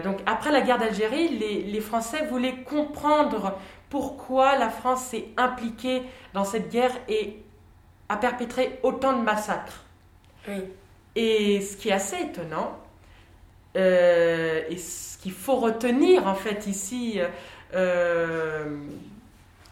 donc 0.05 0.19
après 0.27 0.53
la 0.53 0.61
guerre 0.61 0.79
d'Algérie, 0.79 1.29
les, 1.29 1.62
les, 1.62 1.81
Français 1.81 2.27
voulaient 2.27 2.62
comprendre 2.62 3.59
pourquoi 3.88 4.57
la 4.57 4.69
France 4.69 5.07
s'est 5.07 5.29
impliquée 5.37 6.03
dans 6.35 6.45
cette 6.45 6.71
guerre 6.71 6.93
et 7.09 7.43
a 8.09 8.17
perpétré 8.17 8.79
autant 8.83 9.14
de 9.14 9.23
massacres. 9.23 9.85
Et 11.17 11.61
ce 11.61 11.77
qui 11.77 11.88
est 11.88 11.93
assez 11.93 12.21
étonnant, 12.21 12.84
euh, 13.77 14.63
et 14.69 14.77
ce 14.77 15.19
qu'il 15.19 15.33
faut 15.33 15.57
retenir 15.57 16.27
en 16.27 16.35
fait 16.35 16.67
ici, 16.67 17.21
euh, 17.75 18.79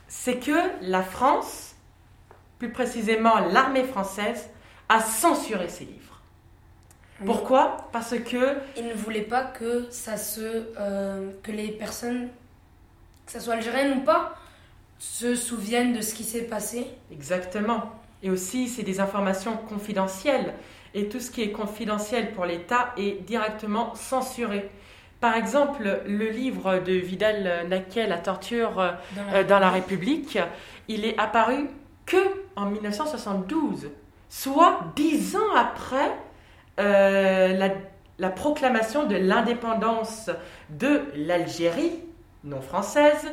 c'est 0.09 0.37
que 0.37 0.59
la 0.83 1.03
France, 1.03 1.75
plus 2.59 2.71
précisément 2.71 3.39
l'armée 3.39 3.85
française, 3.85 4.51
a 4.89 5.01
censuré 5.01 5.69
ces 5.69 5.85
livres. 5.85 6.21
Pourquoi? 7.25 7.89
Parce 7.93 8.19
que 8.19 8.57
ils 8.77 8.87
ne 8.87 8.95
voulaient 8.95 9.21
pas 9.23 9.45
que 9.45 9.87
ça 9.91 10.17
se, 10.17 10.67
euh, 10.79 11.31
que 11.43 11.53
les 11.53 11.69
personnes, 11.69 12.29
que 13.27 13.33
ce 13.33 13.41
soit 13.41 13.55
algériennes 13.55 13.99
ou 13.99 14.01
pas, 14.01 14.37
se 14.99 15.35
souviennent 15.35 15.93
de 15.93 16.01
ce 16.01 16.15
qui 16.15 16.25
s'est 16.25 16.43
passé. 16.43 16.87
Exactement. 17.13 17.93
Et 18.23 18.31
aussi, 18.31 18.69
c'est 18.69 18.83
des 18.83 19.01
informations 19.01 19.57
confidentielles. 19.57 20.55
Et 20.95 21.09
tout 21.09 21.21
ce 21.21 21.31
qui 21.31 21.43
est 21.43 21.53
confidentiel 21.53 22.33
pour 22.33 22.45
l'État 22.45 22.93
est 22.97 23.25
directement 23.25 23.95
censuré. 23.95 24.71
Par 25.21 25.37
exemple, 25.37 26.03
le 26.07 26.29
livre 26.31 26.79
de 26.79 26.93
Vidal-Naquet, 26.93 28.07
La 28.09 28.19
torture 28.19 28.75
dans 28.75 29.25
la, 29.25 29.35
euh, 29.35 29.45
dans 29.45 29.59
la, 29.59 29.71
République, 29.71 30.39
il 30.89 31.05
est 31.05 31.19
apparu 31.19 31.69
que 32.07 32.17
en 32.57 32.67
1972, 32.67 33.91
soit 34.29 34.81
dix 34.97 35.37
ans 35.37 35.55
après 35.57 36.11
euh, 36.81 37.57
la, 37.57 37.69
la 38.19 38.31
proclamation 38.31 39.07
de 39.07 39.15
l'indépendance 39.17 40.31
de 40.71 41.05
l'Algérie, 41.15 42.01
non 42.45 42.61
française, 42.61 43.33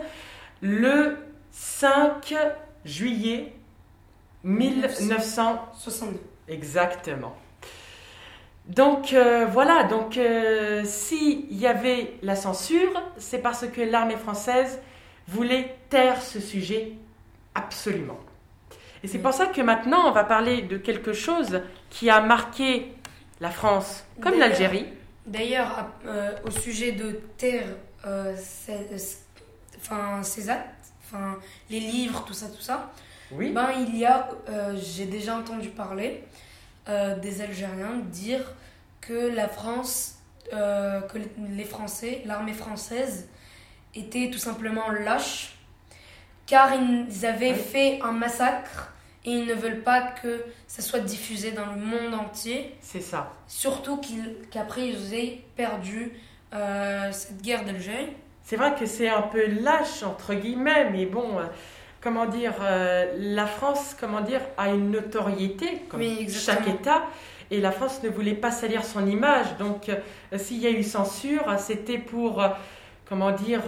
le 0.61 1.17
5 1.51 2.35
juillet 2.85 3.53
1962. 4.43 6.19
Exactement. 6.47 7.35
Donc 8.69 9.13
euh, 9.13 9.47
voilà, 9.47 9.85
donc 9.85 10.17
euh, 10.17 10.83
s'il 10.85 11.51
y 11.51 11.65
avait 11.65 12.13
la 12.21 12.35
censure, 12.35 13.01
c'est 13.17 13.39
parce 13.39 13.65
que 13.67 13.81
l'armée 13.81 14.15
française 14.15 14.79
voulait 15.27 15.75
taire 15.89 16.21
ce 16.21 16.39
sujet 16.39 16.91
absolument. 17.55 18.19
Et 19.03 19.07
c'est 19.07 19.17
pour 19.17 19.33
ça 19.33 19.47
que 19.47 19.61
maintenant 19.61 20.07
on 20.07 20.11
va 20.11 20.23
parler 20.23 20.61
de 20.61 20.77
quelque 20.77 21.13
chose 21.13 21.61
qui 21.89 22.11
a 22.11 22.21
marqué 22.21 22.93
la 23.41 23.49
France 23.49 24.05
comme 24.21 24.37
l'Algérie. 24.37 24.85
D'ailleurs, 25.25 25.87
euh, 26.05 26.31
au 26.45 26.51
sujet 26.51 26.91
de 26.91 27.19
taire 27.37 27.65
enfin, 29.81 30.21
ces 30.21 30.47
actes, 30.47 30.93
enfin, 31.05 31.39
les 31.71 31.79
livres, 31.79 32.23
tout 32.23 32.33
ça, 32.33 32.47
tout 32.47 32.61
ça, 32.61 32.91
oui. 33.31 33.51
Ben, 33.51 33.69
il 33.79 33.97
y 33.97 34.05
a, 34.05 34.29
j'ai 34.75 35.05
déjà 35.05 35.35
entendu 35.35 35.69
parler 35.69 36.23
euh, 36.89 37.15
des 37.17 37.41
Algériens 37.41 37.97
dire 38.11 38.53
que 38.99 39.29
la 39.33 39.47
France, 39.47 40.15
euh, 40.53 41.01
que 41.01 41.19
les 41.55 41.63
Français, 41.63 42.23
l'armée 42.25 42.53
française, 42.53 43.29
était 43.95 44.29
tout 44.31 44.39
simplement 44.39 44.89
lâche, 44.89 45.55
car 46.45 46.71
ils 46.73 47.25
avaient 47.25 47.53
fait 47.53 47.99
un 48.01 48.11
massacre 48.11 48.91
et 49.23 49.31
ils 49.31 49.45
ne 49.45 49.53
veulent 49.53 49.83
pas 49.83 50.01
que 50.01 50.43
ça 50.67 50.81
soit 50.81 50.99
diffusé 50.99 51.51
dans 51.51 51.67
le 51.67 51.79
monde 51.79 52.13
entier. 52.13 52.75
C'est 52.81 53.01
ça. 53.01 53.33
Surtout 53.47 54.01
qu'après 54.49 54.87
ils 54.89 55.13
aient 55.13 55.43
perdu 55.55 56.13
cette 56.51 57.41
guerre 57.41 57.65
d'Algérie. 57.65 58.13
C'est 58.43 58.55
vrai 58.55 58.73
que 58.73 58.87
c'est 58.87 59.09
un 59.09 59.21
peu 59.21 59.45
lâche, 59.61 60.01
entre 60.01 60.33
guillemets, 60.33 60.89
mais 60.89 61.05
bon 61.05 61.39
comment 62.01 62.25
dire, 62.25 62.53
euh, 62.61 63.13
la 63.17 63.45
France, 63.45 63.95
comment 63.99 64.21
dire, 64.21 64.41
a 64.57 64.69
une 64.69 64.91
notoriété, 64.91 65.83
comme 65.89 66.01
chaque 66.29 66.67
État, 66.67 67.03
et 67.51 67.59
la 67.59 67.71
France 67.71 68.03
ne 68.03 68.09
voulait 68.09 68.35
pas 68.35 68.51
salir 68.51 68.83
son 68.83 69.05
image. 69.07 69.57
Donc, 69.57 69.89
euh, 69.89 70.37
s'il 70.37 70.59
y 70.59 70.67
a 70.67 70.71
eu 70.71 70.83
censure, 70.83 71.45
c'était 71.59 71.97
pour, 71.97 72.41
euh, 72.41 72.49
comment 73.07 73.31
dire, 73.31 73.63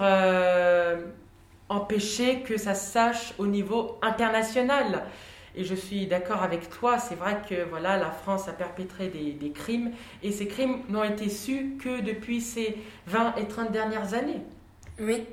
empêcher 1.70 2.42
que 2.42 2.58
ça 2.58 2.76
se 2.76 2.92
sache 2.92 3.34
au 3.38 3.48
niveau 3.48 3.98
international. 4.02 5.04
Et 5.56 5.66
je 5.66 5.76
suis 5.76 6.08
d'accord 6.08 6.44
avec 6.44 6.70
toi, 6.70 6.98
c'est 6.98 7.16
vrai 7.16 7.38
que 7.50 7.64
voilà, 7.70 7.98
la 7.98 8.12
France 8.12 8.48
a 8.48 8.54
perpétré 8.54 9.10
des, 9.10 9.32
des 9.32 9.52
crimes, 9.52 9.92
et 10.24 10.32
ces 10.32 10.48
crimes 10.48 10.80
n'ont 10.88 11.04
été 11.04 11.28
sus 11.28 11.76
que 11.82 12.00
depuis 12.02 12.40
ces 12.40 12.78
20 13.08 13.36
et 13.36 13.48
30 13.48 13.72
dernières 13.72 14.14
années. 14.14 14.42
Oui. 15.00 15.26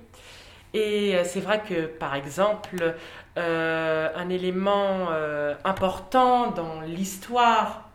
Et 0.75 1.15
euh, 1.15 1.25
c'est 1.25 1.41
vrai 1.41 1.63
que, 1.67 1.87
par 1.87 2.15
exemple, 2.15 2.95
euh, 3.39 4.09
un 4.15 4.29
élément 4.29 5.09
euh, 5.11 5.55
important 5.65 6.51
dans 6.51 6.81
l'histoire 6.83 7.89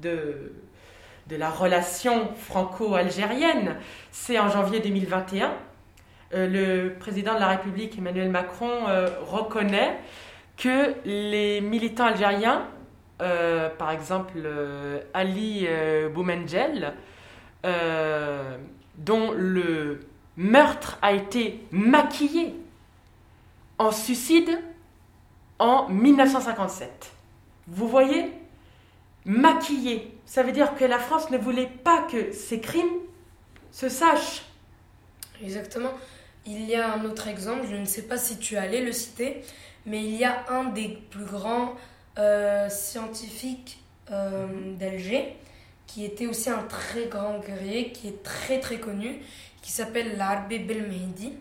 de, 0.00 0.52
de 1.26 1.36
la 1.36 1.50
relation 1.50 2.34
franco-algérienne, 2.34 3.76
c'est 4.10 4.38
en 4.38 4.48
janvier 4.48 4.80
2021. 4.80 5.52
le 6.32 6.90
président 6.90 7.34
de 7.34 7.40
la 7.40 7.48
République, 7.48 7.98
Emmanuel 7.98 8.30
Macron, 8.30 8.70
reconnaît 9.26 9.98
que 10.56 10.94
les 11.04 11.60
militants 11.60 12.06
algériens, 12.06 12.66
par 13.18 13.90
exemple 13.90 14.38
Ali 15.14 15.66
Boumengel, 16.14 16.94
dont 17.64 19.32
le 19.32 20.00
meurtre 20.38 20.98
a 21.02 21.12
été 21.12 21.60
maquillé 21.72 22.54
en 23.76 23.90
suicide 23.90 24.58
en 25.58 25.88
1957. 25.88 27.12
Vous 27.66 27.88
voyez 27.88 28.32
Maquillé. 29.24 30.14
Ça 30.24 30.42
veut 30.42 30.52
dire 30.52 30.74
que 30.76 30.84
la 30.84 30.98
France 30.98 31.30
ne 31.30 31.38
voulait 31.38 31.66
pas 31.66 32.02
que 32.02 32.32
ces 32.32 32.60
crimes 32.60 32.86
se 33.72 33.88
sachent. 33.88 34.44
Exactement. 35.42 35.90
Il 36.46 36.64
y 36.64 36.76
a 36.76 36.94
un 36.94 37.04
autre 37.04 37.26
exemple, 37.26 37.66
je 37.68 37.76
ne 37.76 37.84
sais 37.84 38.02
pas 38.02 38.16
si 38.16 38.38
tu 38.38 38.56
allais 38.56 38.80
le 38.80 38.92
citer, 38.92 39.42
mais 39.86 40.02
il 40.04 40.14
y 40.14 40.24
a 40.24 40.44
un 40.50 40.64
des 40.64 40.88
plus 41.10 41.24
grands 41.24 41.74
euh, 42.18 42.68
scientifiques 42.68 43.82
euh, 44.12 44.46
d'Alger, 44.76 45.36
qui 45.86 46.04
était 46.04 46.26
aussi 46.26 46.48
un 46.48 46.62
très 46.62 47.06
grand 47.06 47.40
guerrier, 47.40 47.90
qui 47.90 48.08
est 48.08 48.22
très 48.22 48.60
très 48.60 48.78
connu, 48.78 49.20
qui 49.68 49.74
s'appelle 49.74 50.16
l'Arbi 50.16 50.60
Belmehdi, 50.60 51.34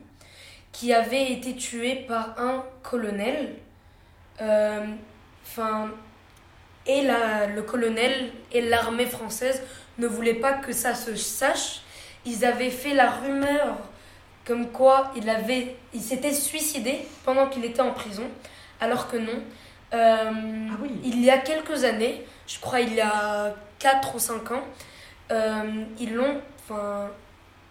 qui 0.73 0.93
avait 0.93 1.31
été 1.31 1.55
tué 1.55 1.95
par 2.09 2.37
un 2.37 2.65
colonel. 2.83 3.55
Euh, 4.41 4.85
enfin, 5.45 5.91
et 6.85 7.03
la, 7.03 7.47
le 7.47 7.61
colonel 7.61 8.33
et 8.51 8.59
l'armée 8.59 9.05
française 9.05 9.63
ne 9.97 10.07
voulaient 10.07 10.41
pas 10.41 10.51
que 10.51 10.73
ça 10.73 10.93
se 10.93 11.15
sache. 11.15 11.83
Ils 12.25 12.43
avaient 12.43 12.69
fait 12.69 12.93
la 12.93 13.11
rumeur 13.11 13.77
comme 14.45 14.71
quoi 14.71 15.13
il 15.15 15.29
avait, 15.29 15.77
il 15.93 16.01
s'était 16.01 16.33
suicidé 16.33 17.07
pendant 17.23 17.47
qu'il 17.47 17.63
était 17.63 17.81
en 17.81 17.93
prison, 17.93 18.27
alors 18.81 19.07
que 19.07 19.15
non. 19.15 19.41
Euh, 19.93 20.31
ah 20.69 20.85
il 21.01 21.23
y 21.23 21.29
a 21.29 21.37
quelques 21.37 21.85
années, 21.85 22.25
je 22.45 22.59
crois 22.59 22.81
il 22.81 22.93
y 22.93 22.99
a 22.99 23.55
4 23.79 24.15
ou 24.15 24.19
5 24.19 24.51
ans, 24.51 24.63
euh, 25.31 25.85
ils 25.97 26.13
l'ont, 26.13 26.41
enfin, 26.59 27.09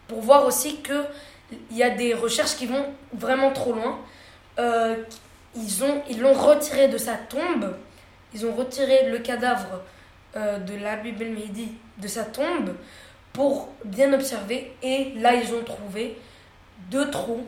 pour 0.07 0.21
voir 0.21 0.45
aussi 0.45 0.81
qu'il 0.81 1.77
y 1.77 1.83
a 1.83 1.89
des 1.89 2.13
recherches 2.13 2.55
qui 2.55 2.65
vont 2.65 2.85
vraiment 3.13 3.51
trop 3.51 3.73
loin. 3.73 3.99
Euh, 4.59 4.95
ils 5.55 5.83
ont 5.83 6.01
ils 6.09 6.19
l'ont 6.19 6.33
retiré 6.33 6.87
de 6.87 6.97
sa 6.97 7.13
tombe, 7.15 7.75
ils 8.33 8.45
ont 8.45 8.53
retiré 8.53 9.09
le 9.09 9.19
cadavre 9.19 9.81
euh, 10.35 10.59
de 10.59 10.75
l'Abbé 10.75 11.11
Belmehdi 11.11 11.71
de 11.97 12.07
sa 12.07 12.23
tombe 12.23 12.75
pour 13.33 13.69
bien 13.85 14.13
observer 14.13 14.73
et 14.81 15.13
là 15.15 15.35
ils 15.35 15.53
ont 15.53 15.63
trouvé 15.63 16.17
deux 16.89 17.09
trous 17.09 17.45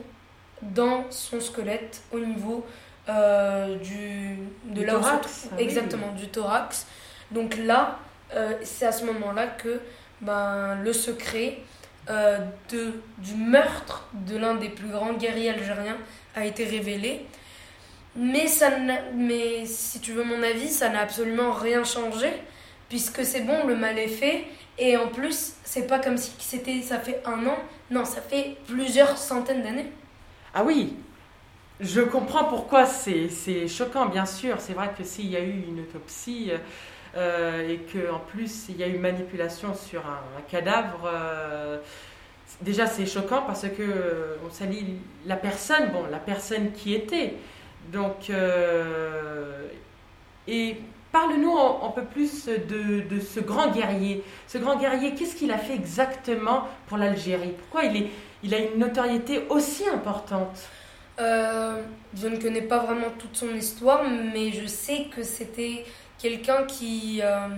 dans 0.62 1.04
son 1.10 1.40
squelette 1.40 2.02
au 2.12 2.18
niveau 2.18 2.64
euh, 3.08 3.76
du, 3.76 4.36
de 4.64 4.80
Du 4.80 4.84
là 4.84 4.98
où 4.98 5.02
se 5.02 5.08
thorax, 5.08 5.48
ah 5.50 5.54
oui. 5.56 5.62
exactement, 5.64 6.12
du 6.12 6.28
thorax. 6.28 6.86
Donc 7.30 7.56
là, 7.56 7.98
c'est 8.62 8.86
à 8.86 8.92
ce 8.92 9.04
moment-là 9.04 9.46
que 9.46 9.80
ben, 10.20 10.76
le 10.82 10.92
secret 10.92 11.58
euh, 12.10 12.38
de, 12.70 12.92
du 13.18 13.34
meurtre 13.34 14.08
de 14.26 14.36
l'un 14.36 14.56
des 14.56 14.68
plus 14.68 14.88
grands 14.88 15.12
guerriers 15.12 15.50
algériens 15.50 15.96
a 16.34 16.44
été 16.44 16.64
révélé. 16.64 17.24
Mais, 18.16 18.48
ça 18.48 18.70
mais 19.14 19.64
si 19.64 20.00
tu 20.00 20.12
veux 20.12 20.24
mon 20.24 20.42
avis, 20.42 20.68
ça 20.68 20.88
n'a 20.88 21.00
absolument 21.00 21.52
rien 21.52 21.84
changé, 21.84 22.32
puisque 22.88 23.24
c'est 23.24 23.42
bon, 23.42 23.64
le 23.66 23.76
mal 23.76 23.98
est 23.98 24.08
fait. 24.08 24.44
Et 24.78 24.96
en 24.96 25.08
plus, 25.08 25.52
c'est 25.62 25.86
pas 25.86 26.00
comme 26.00 26.16
si 26.16 26.32
c'était, 26.38 26.82
ça 26.82 26.98
fait 26.98 27.22
un 27.24 27.46
an, 27.46 27.58
non, 27.90 28.04
ça 28.04 28.20
fait 28.20 28.56
plusieurs 28.66 29.16
centaines 29.16 29.62
d'années. 29.62 29.92
Ah 30.52 30.64
oui, 30.64 30.96
je 31.80 32.00
comprends 32.00 32.44
pourquoi 32.44 32.86
c'est 32.86 33.28
c'est 33.28 33.68
choquant, 33.68 34.06
bien 34.06 34.26
sûr. 34.26 34.56
C'est 34.60 34.72
vrai 34.72 34.90
que 34.96 35.04
s'il 35.04 35.30
y 35.30 35.36
a 35.36 35.40
eu 35.40 35.64
une 35.68 35.80
autopsie 35.80 36.48
euh, 36.50 36.58
et 37.16 37.80
qu'en 37.92 38.18
plus 38.18 38.66
il 38.68 38.76
y 38.76 38.84
a 38.84 38.88
eu 38.88 38.98
manipulation 38.98 39.74
sur 39.74 40.00
un, 40.00 40.40
cadavre, 40.48 41.08
euh, 41.12 41.78
déjà 42.60 42.86
c'est 42.86 43.06
choquant 43.06 43.42
parce 43.46 43.62
que 43.62 43.82
euh, 43.82 44.36
on 44.46 44.50
salit 44.50 44.98
la 45.26 45.36
personne, 45.36 45.90
bon, 45.92 46.04
la 46.10 46.18
personne 46.18 46.72
qui 46.72 46.94
était. 46.94 47.34
Donc, 47.92 48.30
euh, 48.30 49.66
et 50.46 50.76
parle-nous 51.12 51.56
un, 51.58 51.90
peu 51.90 52.04
plus 52.04 52.46
de, 52.46 53.20
ce 53.20 53.40
grand 53.40 53.70
guerrier. 53.70 54.22
Ce 54.46 54.58
grand 54.58 54.76
guerrier, 54.76 55.14
qu'est-ce 55.14 55.34
qu'il 55.34 55.50
a 55.50 55.58
fait 55.58 55.74
exactement 55.74 56.68
pour 56.86 56.98
l'Algérie? 56.98 57.54
Pourquoi 57.58 57.84
il, 57.84 58.02
est, 58.02 58.10
il 58.42 58.54
a 58.54 58.58
une 58.58 58.78
notoriété 58.78 59.44
aussi 59.48 59.88
importante? 59.88 60.58
Euh, 61.18 61.82
je 62.14 62.28
ne 62.28 62.36
connais 62.36 62.62
pas 62.62 62.78
vraiment 62.78 63.10
toute 63.18 63.36
son 63.36 63.54
histoire, 63.54 64.04
mais 64.32 64.52
je 64.52 64.66
sais 64.66 65.06
que 65.14 65.22
c'était 65.22 65.84
quelqu'un 66.20 66.64
qui, 66.64 67.20
euh, 67.22 67.48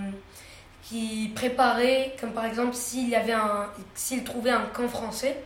qui 0.82 1.32
préparait, 1.34 2.14
comme 2.20 2.32
par 2.32 2.44
exemple 2.44 2.74
s'il 2.74 3.08
y 3.08 3.14
avait 3.14 3.32
un, 3.32 3.68
s'il 3.94 4.24
trouvait 4.24 4.50
un 4.50 4.66
camp 4.72 4.88
français, 4.88 5.36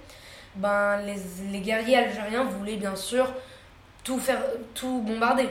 ben 0.56 0.98
les, 1.02 1.50
les 1.52 1.60
guerriers 1.60 1.96
algériens 1.96 2.44
voulaient 2.44 2.76
bien 2.76 2.96
sûr 2.96 3.32
tout 4.04 4.18
faire, 4.18 4.42
tout 4.74 5.00
bombarder. 5.00 5.48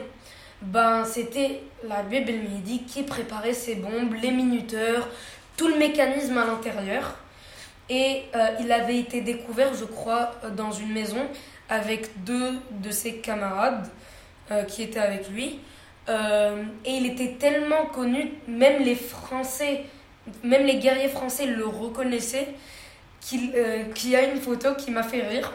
Ben 0.62 1.06
c'était 1.06 1.62
la 1.88 2.02
Bible 2.04 2.30
El 2.30 2.44
Mehdi 2.44 2.84
qui 2.84 3.04
préparait 3.04 3.54
ces 3.54 3.76
bombes, 3.76 4.14
les 4.22 4.32
minuteurs, 4.32 5.08
tout 5.58 5.68
le 5.68 5.78
mécanisme 5.78 6.38
à 6.38 6.46
l'intérieur. 6.46 7.16
Et 7.90 8.24
euh, 8.36 8.48
il 8.62 8.72
avait 8.72 8.98
été 8.98 9.22
découvert, 9.22 9.74
je 9.76 9.86
crois, 9.86 10.32
dans 10.56 10.72
une 10.72 10.92
maison 10.92 11.28
avec 11.70 12.24
deux 12.24 12.54
de 12.72 12.90
ses 12.90 13.18
camarades 13.18 13.88
euh, 14.52 14.64
qui 14.64 14.82
étaient 14.82 15.00
avec 15.00 15.30
lui. 15.30 15.60
Euh, 16.08 16.64
et 16.86 16.92
il 16.92 17.06
était 17.08 17.36
tellement 17.40 17.88
connu, 17.88 18.32
même 18.48 18.84
les 18.84 18.96
Français, 18.96 19.86
même 20.44 20.66
les 20.66 20.78
guerriers 20.78 21.10
français 21.10 21.46
le 21.46 21.66
reconnaissaient, 21.66 22.48
qu'il 23.22 23.52
euh, 23.56 23.84
y 24.04 24.16
a 24.16 24.24
une 24.24 24.40
photo 24.40 24.76
qui 24.76 24.92
m'a 24.92 25.04
fait 25.04 25.22
rire. 25.22 25.52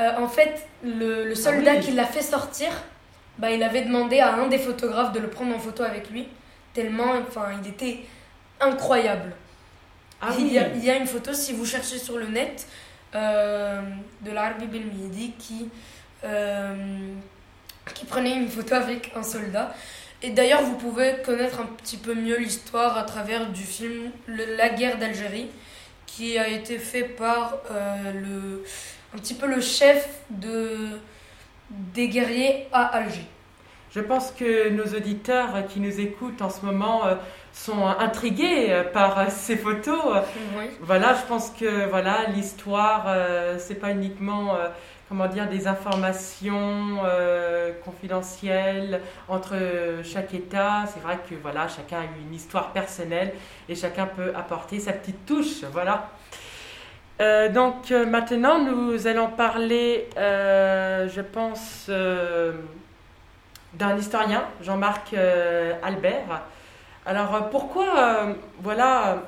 Euh, 0.00 0.16
en 0.18 0.28
fait, 0.28 0.66
le, 0.82 1.24
le 1.28 1.34
soldat 1.34 1.74
oui. 1.74 1.80
qui 1.80 1.92
l'a 1.92 2.06
fait 2.06 2.22
sortir, 2.22 2.68
bah, 3.38 3.50
il 3.50 3.62
avait 3.62 3.82
demandé 3.82 4.20
à 4.20 4.34
un 4.34 4.48
des 4.48 4.58
photographes 4.58 5.12
de 5.12 5.20
le 5.20 5.28
prendre 5.28 5.54
en 5.54 5.58
photo 5.58 5.82
avec 5.82 6.10
lui, 6.10 6.28
tellement 6.72 7.12
enfin, 7.26 7.48
il 7.62 7.68
était 7.68 8.00
incroyable. 8.60 9.32
Ah 10.20 10.30
il, 10.38 10.52
y 10.52 10.58
a, 10.58 10.68
il 10.68 10.84
y 10.84 10.90
a 10.90 10.96
une 10.96 11.06
photo, 11.06 11.34
si 11.34 11.52
vous 11.52 11.66
cherchez 11.66 11.98
sur 11.98 12.16
le 12.16 12.26
net, 12.26 12.66
euh, 13.14 13.82
de 14.22 14.30
l'Arbi 14.30 14.66
Belmidi 14.66 15.32
qui, 15.38 15.68
qui 17.92 18.06
prenait 18.06 18.36
une 18.36 18.48
photo 18.48 18.74
avec 18.74 19.12
un 19.14 19.22
soldat. 19.22 19.74
Et 20.22 20.30
d'ailleurs, 20.30 20.62
vous 20.62 20.76
pouvez 20.76 21.16
connaître 21.22 21.60
un 21.60 21.66
petit 21.66 21.98
peu 21.98 22.14
mieux 22.14 22.38
l'histoire 22.38 22.96
à 22.96 23.02
travers 23.02 23.50
du 23.50 23.62
film 23.62 24.10
La 24.26 24.70
guerre 24.70 24.96
d'Algérie, 24.96 25.50
qui 26.06 26.38
a 26.38 26.48
été 26.48 26.78
fait 26.78 27.02
par 27.02 27.58
euh, 27.70 28.12
le, 28.12 28.64
un 29.14 29.18
petit 29.18 29.34
peu 29.34 29.46
le 29.46 29.60
chef 29.60 30.08
de, 30.30 30.88
des 31.70 32.08
guerriers 32.08 32.68
à 32.72 32.86
Alger. 32.86 33.26
Je 33.90 34.00
pense 34.00 34.30
que 34.30 34.70
nos 34.70 34.86
auditeurs 34.96 35.66
qui 35.68 35.78
nous 35.78 36.00
écoutent 36.00 36.40
en 36.40 36.50
ce 36.50 36.64
moment 36.64 37.06
euh, 37.06 37.16
sont 37.52 37.86
intrigués 37.86 38.68
euh, 38.70 38.82
par 38.82 39.30
ces 39.30 39.56
photos. 39.56 40.22
Oui. 40.58 40.64
Voilà, 40.80 41.14
je 41.14 41.26
pense 41.28 41.50
que 41.50 41.86
voilà 41.90 42.28
l'histoire, 42.34 43.14
c'est 43.58 43.76
pas 43.76 43.90
uniquement 43.90 44.56
comment 45.16 45.28
dire 45.28 45.48
des 45.48 45.68
informations 45.68 46.98
euh, 47.04 47.70
confidentielles 47.84 49.00
entre 49.28 49.54
chaque 50.02 50.34
État. 50.34 50.86
C'est 50.92 51.00
vrai 51.00 51.18
que 51.30 51.36
voilà, 51.40 51.68
chacun 51.68 51.98
a 51.98 52.04
une 52.26 52.34
histoire 52.34 52.72
personnelle 52.72 53.32
et 53.68 53.76
chacun 53.76 54.06
peut 54.06 54.32
apporter 54.34 54.80
sa 54.80 54.92
petite 54.92 55.24
touche. 55.24 55.62
Voilà. 55.70 56.08
Euh, 57.20 57.48
donc 57.48 57.92
euh, 57.92 58.04
maintenant, 58.04 58.58
nous 58.58 59.06
allons 59.06 59.28
parler, 59.28 60.08
je 60.16 61.20
pense, 61.20 61.88
d'un 63.74 63.96
historien, 63.96 64.42
Jean-Marc 64.62 65.14
Albert. 65.80 66.42
Alors 67.06 67.50
pourquoi, 67.50 68.34
voilà, 68.60 69.18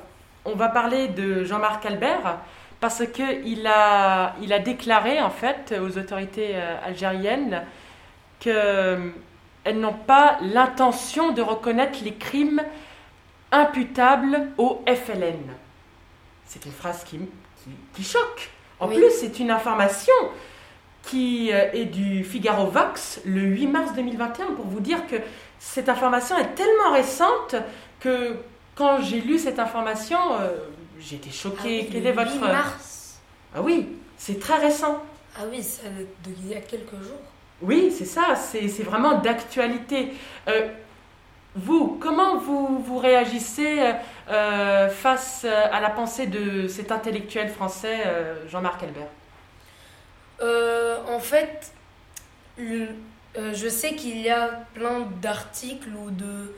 on 0.44 0.56
va 0.56 0.68
parler 0.68 1.06
de 1.06 1.44
Jean-Marc 1.44 1.86
Albert? 1.86 2.38
Parce 2.80 3.02
qu'il 3.06 3.66
a, 3.66 4.34
il 4.42 4.52
a 4.52 4.58
déclaré 4.58 5.20
en 5.20 5.30
fait 5.30 5.74
aux 5.80 5.98
autorités 5.98 6.50
euh, 6.54 6.76
algériennes 6.84 7.62
qu'elles 8.40 9.12
n'ont 9.80 9.92
pas 9.94 10.38
l'intention 10.42 11.32
de 11.32 11.42
reconnaître 11.42 11.98
les 12.04 12.14
crimes 12.14 12.62
imputables 13.52 14.48
au 14.58 14.82
FLN. 14.86 15.38
C'est 16.44 16.64
une 16.66 16.72
phrase 16.72 17.04
qui, 17.04 17.18
qui, 17.18 17.70
qui 17.94 18.02
choque. 18.04 18.50
En 18.78 18.88
Oui. 18.88 18.96
plus, 18.96 19.10
c'est 19.10 19.38
une 19.38 19.50
information 19.50 20.12
qui 21.02 21.50
euh, 21.52 21.70
est 21.72 21.86
du 21.86 22.24
Figaro 22.24 22.66
Vox 22.66 23.20
le 23.24 23.40
8 23.40 23.66
mars 23.68 23.94
2021 23.94 24.46
pour 24.56 24.66
vous 24.66 24.80
dire 24.80 25.06
que 25.06 25.16
cette 25.58 25.88
information 25.88 26.36
est 26.36 26.54
tellement 26.54 26.92
récente 26.92 27.54
que 28.00 28.36
quand 28.74 29.00
j'ai 29.00 29.20
lu 29.20 29.38
cette 29.38 29.58
information, 29.58 30.18
euh, 30.40 30.56
j'ai 31.00 31.16
été 31.16 31.30
choquée. 31.30 31.58
Ah 31.60 31.64
oui, 31.84 31.88
Quel 31.92 32.06
est 32.06 32.12
votre 32.12 32.32
8 32.32 32.38
mars. 32.40 33.18
Ah 33.54 33.62
oui, 33.62 33.88
c'est 34.16 34.38
très 34.40 34.58
récent. 34.58 35.02
Ah 35.38 35.42
oui, 35.50 35.62
ça 35.62 35.82
date 35.84 36.34
d'il 36.34 36.48
y 36.48 36.54
a 36.54 36.60
quelques 36.60 36.92
jours. 37.02 37.20
Oui, 37.62 37.92
c'est 37.96 38.04
ça, 38.04 38.34
c'est 38.36 38.82
vraiment 38.82 39.18
d'actualité. 39.18 40.12
Euh, 40.48 40.68
vous, 41.54 41.98
comment 42.00 42.36
vous, 42.36 42.78
vous 42.80 42.98
réagissez 42.98 43.80
euh, 43.80 43.92
euh, 44.30 44.88
face 44.90 45.44
à 45.46 45.80
la 45.80 45.88
pensée 45.90 46.26
de 46.26 46.68
cet 46.68 46.92
intellectuel 46.92 47.48
français, 47.48 48.02
euh, 48.06 48.46
Jean-Marc 48.48 48.82
Albert? 48.82 49.08
En 51.08 51.18
fait, 51.20 51.72
le- 52.58 52.88
je 53.54 53.68
sais 53.68 53.94
qu'il 53.94 54.18
y 54.20 54.28
a 54.30 54.48
plein 54.74 55.00
d'articles 55.22 55.90
ou 56.04 56.10
de 56.10 56.54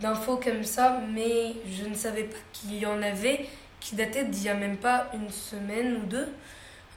d'infos 0.00 0.36
comme 0.36 0.62
ça, 0.62 1.00
mais 1.12 1.54
je 1.66 1.84
ne 1.88 1.94
savais 1.94 2.22
pas 2.24 2.36
qu'il 2.52 2.78
y 2.78 2.86
en 2.86 3.02
avait 3.02 3.46
qui 3.80 3.96
dataient 3.96 4.24
d'il 4.24 4.44
y 4.44 4.48
a 4.48 4.54
même 4.54 4.76
pas 4.76 5.06
une 5.14 5.30
semaine 5.30 5.96
ou 5.96 6.06
deux. 6.06 6.28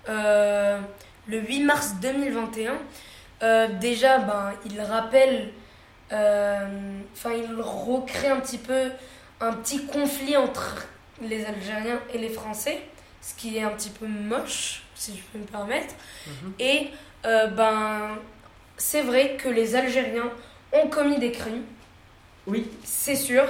Euh, 0.09 0.79
le 1.27 1.39
8 1.39 1.63
mars 1.63 1.95
2021, 2.01 2.73
euh, 3.43 3.67
déjà, 3.79 4.19
ben, 4.19 4.53
il 4.65 4.79
rappelle, 4.81 5.49
euh, 6.11 6.99
enfin, 7.13 7.31
il 7.33 7.61
recrée 7.61 8.29
un 8.29 8.39
petit 8.39 8.57
peu 8.57 8.91
un 9.39 9.53
petit 9.53 9.85
conflit 9.85 10.37
entre 10.37 10.87
les 11.21 11.45
Algériens 11.45 11.99
et 12.13 12.17
les 12.17 12.29
Français, 12.29 12.81
ce 13.21 13.33
qui 13.33 13.57
est 13.57 13.63
un 13.63 13.71
petit 13.71 13.89
peu 13.89 14.07
moche, 14.07 14.83
si 14.95 15.17
je 15.17 15.23
peux 15.31 15.39
me 15.39 15.45
permettre. 15.45 15.95
Et 16.59 16.89
euh, 17.25 17.47
ben, 17.47 18.17
c'est 18.77 19.01
vrai 19.01 19.37
que 19.37 19.49
les 19.49 19.75
Algériens 19.75 20.29
ont 20.73 20.87
commis 20.87 21.19
des 21.19 21.31
crimes, 21.31 21.63
Oui, 22.47 22.69
c'est 22.83 23.15
sûr, 23.15 23.43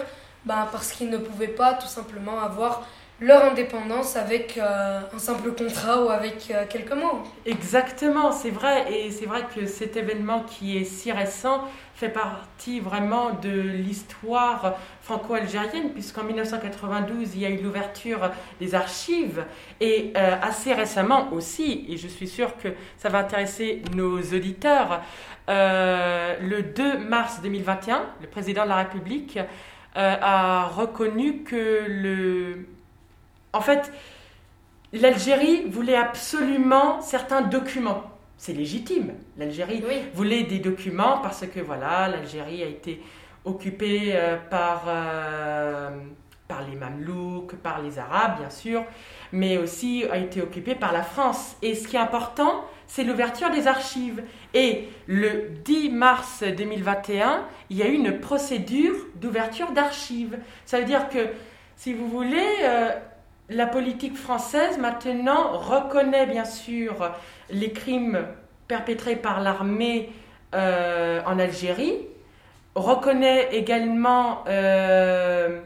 ben, 0.45 0.67
parce 0.71 0.91
qu'ils 0.91 1.09
ne 1.09 1.17
pouvaient 1.17 1.47
pas 1.47 1.73
tout 1.73 1.87
simplement 1.87 2.41
avoir 2.41 2.87
leur 3.21 3.45
indépendance 3.45 4.15
avec 4.15 4.57
euh, 4.57 4.99
un 5.13 5.19
simple 5.19 5.51
contrat 5.51 6.03
ou 6.03 6.09
avec 6.09 6.49
euh, 6.49 6.65
quelques 6.67 6.93
mots. 6.93 7.21
exactement, 7.45 8.31
c'est 8.31 8.49
vrai. 8.49 8.91
Et 8.91 9.11
c'est 9.11 9.27
vrai 9.27 9.43
que 9.55 9.67
cet 9.67 9.95
événement 9.95 10.41
qui 10.41 10.77
est 10.77 10.85
si 10.85 11.11
récent 11.11 11.61
fait 11.93 12.09
partie 12.09 12.79
vraiment 12.79 13.29
de 13.33 13.51
l'histoire 13.51 14.73
franco-algérienne, 15.03 15.91
puisqu'en 15.91 16.23
1992, 16.23 17.35
il 17.35 17.41
y 17.41 17.45
a 17.45 17.51
eu 17.51 17.61
l'ouverture 17.61 18.31
des 18.59 18.73
archives, 18.73 19.45
et 19.79 20.11
euh, 20.17 20.35
assez 20.41 20.73
récemment 20.73 21.31
aussi, 21.31 21.85
et 21.89 21.97
je 21.97 22.07
suis 22.07 22.27
sûre 22.27 22.57
que 22.57 22.69
ça 22.97 23.09
va 23.09 23.19
intéresser 23.19 23.83
nos 23.95 24.19
auditeurs, 24.19 25.01
le 25.47 26.61
2 26.61 26.97
mars 26.97 27.41
2021, 27.43 28.03
le 28.21 28.27
président 28.27 28.63
de 28.63 28.69
la 28.69 28.77
République 28.77 29.37
a 29.93 30.67
reconnu 30.73 31.43
que 31.43 31.85
le... 31.87 32.65
En 33.53 33.61
fait, 33.61 33.91
l'Algérie 34.93 35.63
voulait 35.67 35.95
absolument 35.95 37.01
certains 37.01 37.41
documents. 37.41 38.03
c'est 38.37 38.53
légitime. 38.53 39.13
L'Algérie 39.37 39.83
voulait 40.13 40.43
des 40.43 40.59
documents 40.59 41.19
parce 41.19 41.45
que 41.45 41.59
voilà, 41.59 42.07
l'Algérie 42.07 42.63
a 42.63 42.67
été 42.67 43.01
occupée 43.45 44.11
euh, 44.13 44.37
par, 44.49 44.83
euh, 44.87 45.89
par 46.47 46.67
les 46.67 46.75
Mamelouks, 46.75 47.55
par 47.55 47.81
les 47.81 47.99
Arabes 47.99 48.39
bien 48.39 48.49
sûr, 48.49 48.83
mais 49.31 49.57
aussi 49.57 50.05
a 50.11 50.17
été 50.17 50.41
occupée 50.41 50.75
par 50.75 50.91
la 50.91 51.03
France. 51.03 51.55
Et 51.61 51.75
ce 51.75 51.87
qui 51.87 51.95
est 51.95 51.99
important, 51.99 52.65
c'est 52.87 53.03
l'ouverture 53.03 53.49
des 53.51 53.67
archives. 53.67 54.23
Et 54.53 54.89
le 55.07 55.51
10 55.63 55.89
mars 55.91 56.43
2021, 56.43 57.45
il 57.69 57.77
y 57.77 57.83
a 57.83 57.87
eu 57.87 57.93
une 57.93 58.19
procédure 58.19 58.95
d'ouverture 59.15 59.71
d'archives. 59.71 60.37
Ça 60.65 60.79
veut 60.79 60.85
dire 60.85 61.09
que, 61.09 61.29
si 61.77 61.93
vous 61.93 62.07
voulez, 62.07 62.49
euh, 62.63 62.91
la 63.51 63.67
politique 63.67 64.15
française 64.15 64.77
maintenant 64.77 65.57
reconnaît 65.57 66.25
bien 66.25 66.45
sûr 66.45 67.11
les 67.49 67.71
crimes 67.71 68.25
perpétrés 68.67 69.15
par 69.15 69.41
l'armée 69.41 70.11
euh, 70.53 71.21
en 71.25 71.37
Algérie, 71.39 71.97
reconnaît 72.75 73.49
également 73.55 74.43
euh, 74.47 75.61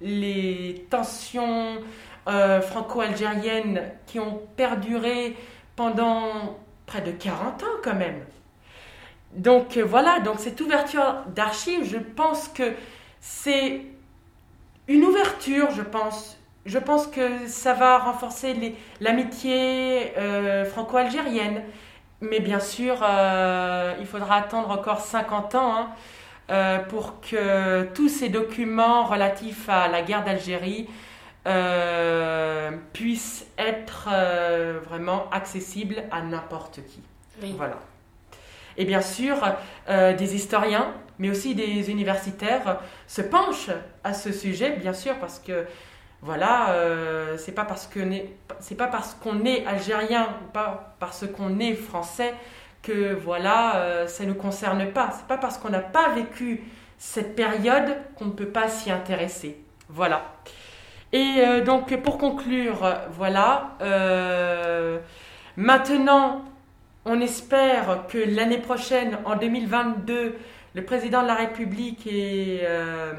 les 0.00 0.86
tensions 0.90 1.78
franco-algériennes 2.26 3.82
qui 4.06 4.20
ont 4.20 4.40
perduré 4.56 5.34
pendant 5.74 6.58
près 6.86 7.00
de 7.00 7.10
40 7.10 7.62
ans 7.64 7.66
quand 7.82 7.96
même. 7.96 8.20
Donc 9.32 9.76
euh, 9.76 9.84
voilà, 9.84 10.20
donc 10.20 10.40
cette 10.40 10.60
ouverture 10.60 11.24
d'archives, 11.34 11.84
je 11.84 11.98
pense 11.98 12.48
que 12.48 12.72
c'est 13.20 13.82
une 14.88 15.04
ouverture, 15.04 15.70
je 15.70 15.82
pense. 15.82 16.39
Je 16.66 16.78
pense 16.78 17.06
que 17.06 17.46
ça 17.46 17.72
va 17.74 17.98
renforcer 17.98 18.74
l'amitié 19.00 20.16
euh, 20.18 20.64
franco-algérienne. 20.64 21.62
Mais 22.20 22.40
bien 22.40 22.60
sûr, 22.60 22.98
euh, 23.02 23.94
il 23.98 24.06
faudra 24.06 24.36
attendre 24.36 24.70
encore 24.70 25.00
50 25.00 25.54
ans 25.54 25.88
hein, 26.50 26.80
pour 26.90 27.20
que 27.22 27.84
tous 27.94 28.08
ces 28.08 28.28
documents 28.28 29.04
relatifs 29.04 29.68
à 29.70 29.88
la 29.88 30.02
guerre 30.02 30.22
d'Algérie 30.22 30.86
euh, 31.46 32.70
puisse 32.92 33.46
être 33.56 34.08
euh, 34.12 34.78
vraiment 34.84 35.30
accessible 35.30 36.04
à 36.10 36.20
n'importe 36.20 36.80
qui. 36.86 37.00
Voilà. 37.56 37.78
Et 38.76 38.84
bien 38.84 39.00
sûr, 39.00 39.36
euh, 39.88 40.14
des 40.14 40.34
historiens, 40.34 40.92
mais 41.18 41.30
aussi 41.30 41.54
des 41.54 41.90
universitaires 41.90 42.80
se 43.06 43.22
penchent 43.22 43.70
à 44.04 44.12
ce 44.12 44.32
sujet, 44.32 44.72
bien 44.72 44.92
sûr, 44.92 45.16
parce 45.18 45.38
que 45.38 45.64
voilà, 46.22 46.74
c'est 47.38 47.52
pas 47.52 47.64
parce 47.64 47.86
que 47.86 48.00
c'est 48.60 48.74
pas 48.74 48.88
parce 48.88 49.14
qu'on 49.14 49.44
est 49.44 49.64
algérien, 49.66 50.28
pas 50.52 50.94
parce 50.98 51.26
qu'on 51.26 51.58
est 51.58 51.74
français 51.74 52.34
que 52.82 53.14
voilà, 53.14 54.06
ça 54.06 54.24
nous 54.26 54.34
concerne 54.34 54.92
pas. 54.92 55.10
C'est 55.16 55.26
pas 55.26 55.38
parce 55.38 55.56
qu'on 55.56 55.70
n'a 55.70 55.80
pas 55.80 56.10
vécu 56.10 56.62
cette 56.98 57.34
période 57.34 57.96
qu'on 58.16 58.26
ne 58.26 58.32
peut 58.32 58.48
pas 58.48 58.68
s'y 58.68 58.90
intéresser. 58.90 59.56
Voilà. 59.88 60.34
Et 61.12 61.36
euh, 61.38 61.64
donc 61.64 61.96
pour 62.02 62.18
conclure, 62.18 62.88
voilà, 63.10 63.76
euh, 63.80 64.98
maintenant 65.56 66.44
on 67.04 67.20
espère 67.20 68.04
que 68.08 68.18
l'année 68.18 68.58
prochaine, 68.58 69.18
en 69.24 69.36
2022, 69.36 70.36
le 70.74 70.84
président 70.84 71.22
de 71.22 71.26
la 71.26 71.34
République 71.34 72.06
et 72.06 72.60
euh, 72.62 73.12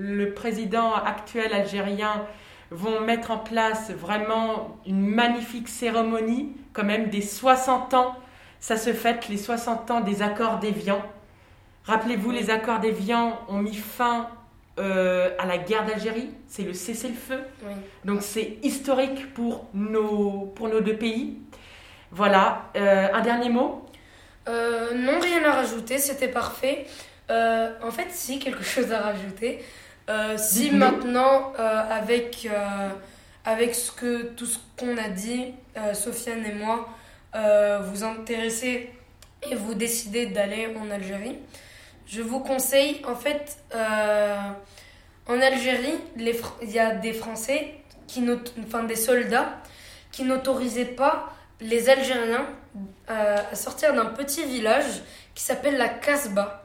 le 0.00 0.32
président 0.32 0.94
actuel 0.94 1.52
algérien 1.52 2.24
vont 2.70 3.00
mettre 3.00 3.30
en 3.30 3.38
place 3.38 3.90
vraiment 3.90 4.78
une 4.86 5.00
magnifique 5.00 5.68
cérémonie, 5.68 6.56
quand 6.72 6.84
même 6.84 7.10
des 7.10 7.20
60 7.20 7.94
ans. 7.94 8.16
Ça 8.60 8.76
se 8.76 8.92
fête 8.92 9.28
les 9.28 9.36
60 9.36 9.90
ans 9.90 10.00
des 10.00 10.22
accords 10.22 10.58
d'Évian. 10.58 11.02
Rappelez-vous, 11.84 12.30
les 12.30 12.50
accords 12.50 12.78
d'Évian 12.78 13.38
ont 13.48 13.58
mis 13.58 13.74
fin 13.74 14.28
euh, 14.78 15.30
à 15.38 15.46
la 15.46 15.58
guerre 15.58 15.84
d'Algérie, 15.84 16.30
c'est 16.46 16.62
le 16.62 16.72
cessez-le-feu. 16.72 17.40
Donc 18.04 18.22
c'est 18.22 18.58
historique 18.62 19.34
pour 19.34 19.66
nos, 19.74 20.52
pour 20.54 20.68
nos 20.68 20.80
deux 20.80 20.96
pays. 20.96 21.36
Voilà, 22.12 22.70
euh, 22.76 23.08
un 23.12 23.20
dernier 23.20 23.50
mot? 23.50 23.84
Euh, 24.48 24.94
Non, 24.94 25.20
rien 25.20 25.44
à 25.44 25.52
rajouter, 25.52 25.98
c'était 25.98 26.28
parfait. 26.28 26.86
en 27.28 27.90
fait, 27.90 28.08
si, 28.10 28.38
quelque 28.38 28.62
chose 28.74 28.92
à 28.92 29.00
rajouter. 29.00 29.60
Si 30.36 30.70
maintenant, 30.70 31.52
avec, 31.56 32.48
avec 33.44 33.74
ce 33.74 33.92
que, 33.92 34.22
tout 34.22 34.46
ce 34.46 34.58
qu'on 34.76 34.96
a 34.96 35.08
dit, 35.08 35.54
Sofiane 35.94 36.44
et 36.44 36.52
moi, 36.52 36.88
vous 37.82 38.04
intéressez 38.04 38.90
et 39.50 39.54
vous 39.54 39.74
décidez 39.74 40.26
d'aller 40.26 40.74
en 40.78 40.90
Algérie, 40.90 41.38
je 42.06 42.22
vous 42.22 42.40
conseille, 42.40 43.00
en 43.06 43.14
fait, 43.14 43.58
euh, 43.74 44.36
en 45.28 45.40
Algérie, 45.40 45.94
il 46.16 46.70
y 46.70 46.78
a 46.80 46.92
des 46.92 47.12
Français, 47.12 47.74
qui 48.08 48.24
enfin 48.66 48.82
des 48.82 48.96
soldats, 48.96 49.60
qui 50.10 50.24
n'autorisaient 50.24 50.86
pas 50.86 51.32
les 51.60 51.88
Algériens 51.88 52.46
euh, 53.10 53.36
à 53.52 53.54
sortir 53.54 53.94
d'un 53.94 54.06
petit 54.06 54.44
village 54.44 55.02
qui 55.36 55.44
s'appelle 55.44 55.76
la 55.76 55.88
Casbah. 55.88 56.64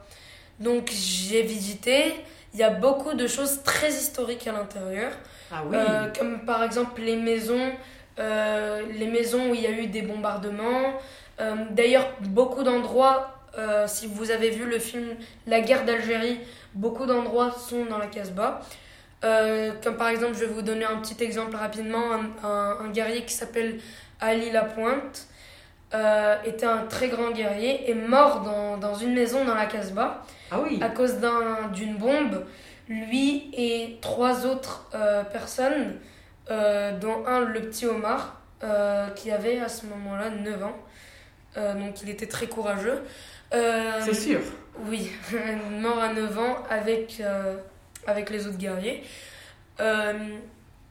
Donc 0.58 0.90
j'ai 0.90 1.42
visité, 1.42 2.14
il 2.54 2.60
y 2.60 2.62
a 2.62 2.70
beaucoup 2.70 3.14
de 3.14 3.26
choses 3.26 3.62
très 3.62 3.90
historiques 3.90 4.46
à 4.46 4.52
l'intérieur. 4.52 5.12
Ah 5.50 5.62
oui. 5.66 5.76
Euh, 5.76 6.06
comme 6.18 6.44
par 6.44 6.62
exemple 6.62 7.00
les 7.00 7.16
maisons, 7.16 7.72
les 8.18 9.06
maisons 9.06 9.50
où 9.50 9.54
il 9.54 9.60
y 9.60 9.66
a 9.66 9.70
eu 9.70 9.86
des 9.86 10.02
bombardements. 10.02 10.94
D'ailleurs, 11.70 12.06
beaucoup 12.20 12.62
d'endroits 12.62 13.36
euh, 13.58 13.86
si 13.86 14.06
vous 14.06 14.30
avez 14.30 14.50
vu 14.50 14.66
le 14.66 14.78
film 14.78 15.16
La 15.46 15.60
guerre 15.60 15.84
d'Algérie, 15.84 16.40
beaucoup 16.74 17.06
d'endroits 17.06 17.52
sont 17.52 17.86
dans 17.86 17.98
la 17.98 18.06
Casbah. 18.06 18.60
Euh, 19.24 19.72
comme 19.82 19.96
par 19.96 20.08
exemple, 20.08 20.34
je 20.34 20.40
vais 20.40 20.52
vous 20.52 20.62
donner 20.62 20.84
un 20.84 20.96
petit 20.98 21.22
exemple 21.24 21.56
rapidement. 21.56 22.04
Un, 22.42 22.90
guerrier 22.90 23.24
qui 23.24 23.32
s'appelle 23.32 23.80
Ali 24.20 24.50
Lapointe 24.50 25.26
euh, 25.94 26.36
était 26.44 26.66
un 26.66 26.86
très 26.86 27.08
grand 27.08 27.30
guerrier 27.30 27.90
et 27.90 27.94
mort 27.94 28.42
dans, 28.42 28.76
dans 28.76 28.94
une 28.94 29.14
maison 29.14 29.44
dans 29.44 29.54
la 29.54 29.66
Casbah 29.66 30.24
ah 30.50 30.58
oui. 30.62 30.78
à 30.82 30.88
cause 30.88 31.16
d'une 31.72 31.96
bombe. 31.96 32.44
Lui 32.88 33.50
et 33.52 33.98
trois 34.00 34.46
autres 34.46 34.88
personnes, 35.32 35.96
dont 36.48 37.26
un, 37.26 37.40
le 37.40 37.60
petit 37.62 37.84
Omar, 37.86 38.40
qui 39.16 39.32
avait 39.32 39.58
à 39.58 39.68
ce 39.68 39.86
moment-là 39.86 40.30
9 40.30 40.64
ans. 40.64 40.76
donc 41.74 42.02
il 42.02 42.10
était 42.10 42.26
très 42.26 42.46
courageux. 42.46 43.02
Euh, 43.54 44.00
c'est 44.00 44.14
sûr. 44.14 44.40
Oui, 44.88 45.10
mort 45.80 45.98
à 45.98 46.12
9 46.12 46.38
ans 46.38 46.56
avec, 46.68 47.20
euh, 47.20 47.56
avec 48.06 48.30
les 48.30 48.46
autres 48.46 48.58
guerriers. 48.58 49.02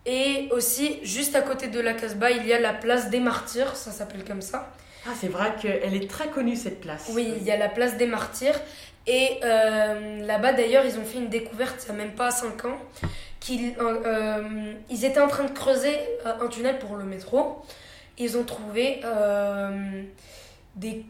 Euh, 0.07 0.11
et 0.11 0.49
aussi, 0.51 0.99
juste 1.03 1.35
à 1.35 1.41
côté 1.41 1.67
de 1.67 1.79
la 1.79 1.93
Casbah, 1.93 2.31
il 2.31 2.45
y 2.45 2.53
a 2.53 2.59
la 2.59 2.73
place 2.73 3.09
des 3.09 3.19
martyrs, 3.19 3.75
ça 3.75 3.91
s'appelle 3.91 4.23
comme 4.23 4.41
ça. 4.41 4.71
Ah, 5.07 5.11
c'est 5.19 5.27
vrai 5.27 5.53
qu'elle 5.61 5.95
est 5.95 6.09
très 6.09 6.29
connue 6.29 6.55
cette 6.55 6.81
place. 6.81 7.09
Oui, 7.13 7.31
il 7.37 7.43
y 7.43 7.51
a 7.51 7.57
la 7.57 7.69
place 7.69 7.97
des 7.97 8.07
martyrs. 8.07 8.59
Et 9.07 9.39
là-bas, 9.41 10.53
d'ailleurs, 10.53 10.83
ils 10.83 10.97
ont 10.97 11.05
fait 11.05 11.19
une 11.19 11.29
découverte 11.29 11.85
il 11.87 11.93
n'y 11.93 12.01
a 12.01 12.05
même 12.05 12.15
pas 12.15 12.31
5 12.31 12.65
ans. 12.65 12.79
qu'ils 13.39 13.75
ils 14.89 15.05
étaient 15.05 15.19
en 15.19 15.27
train 15.27 15.43
de 15.43 15.51
creuser 15.51 15.95
un 16.25 16.47
tunnel 16.47 16.79
pour 16.79 16.95
le 16.95 17.03
métro. 17.03 17.61
Ils 18.17 18.35
ont 18.35 18.43
trouvé 18.45 19.01
des 20.75 21.05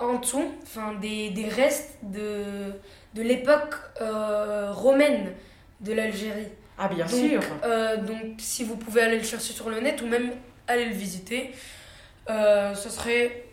en 0.00 0.18
dessous 0.18 0.44
enfin, 0.62 0.94
des, 1.00 1.30
des 1.30 1.48
restes 1.48 1.96
de, 2.02 2.72
de 3.14 3.22
l'époque 3.22 3.74
euh, 4.00 4.72
romaine 4.72 5.32
de 5.80 5.92
l'Algérie. 5.92 6.48
Ah 6.78 6.88
bien 6.88 7.06
sûr. 7.06 7.40
Euh, 7.64 7.96
donc 7.96 8.34
si 8.38 8.64
vous 8.64 8.76
pouvez 8.76 9.02
aller 9.02 9.18
le 9.18 9.24
chercher 9.24 9.52
sur 9.52 9.68
le 9.70 9.80
net 9.80 10.00
ou 10.02 10.06
même 10.06 10.30
aller 10.66 10.86
le 10.86 10.94
visiter, 10.94 11.52
euh, 12.30 12.74
ce 12.74 12.88
serait... 12.90 13.44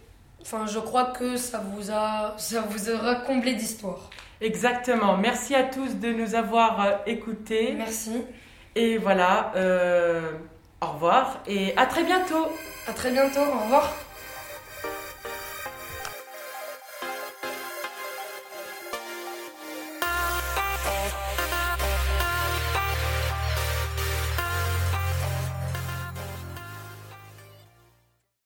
Enfin, 0.41 0.67
je 0.67 0.78
crois 0.78 1.05
que 1.05 1.38
ça 1.38 1.63
vous, 1.71 1.91
a, 1.91 2.36
ça 2.38 2.61
vous 2.61 2.89
aura 2.89 3.15
comblé 3.15 3.53
d'histoire. 3.53 4.09
Exactement. 4.41 5.17
Merci 5.17 5.55
à 5.55 5.63
tous 5.63 5.95
de 5.95 6.11
nous 6.11 6.36
avoir 6.36 7.01
écoutés. 7.07 7.73
Merci. 7.76 8.23
Et 8.76 8.97
voilà, 8.97 9.53
au 10.82 10.88
revoir 10.88 11.41
et 11.47 11.76
à 11.78 11.86
très 11.86 12.03
bientôt. 12.03 12.51
À 12.88 12.93
très 12.93 13.11
bientôt, 13.11 13.39
au 13.39 13.63
revoir. 13.63 14.05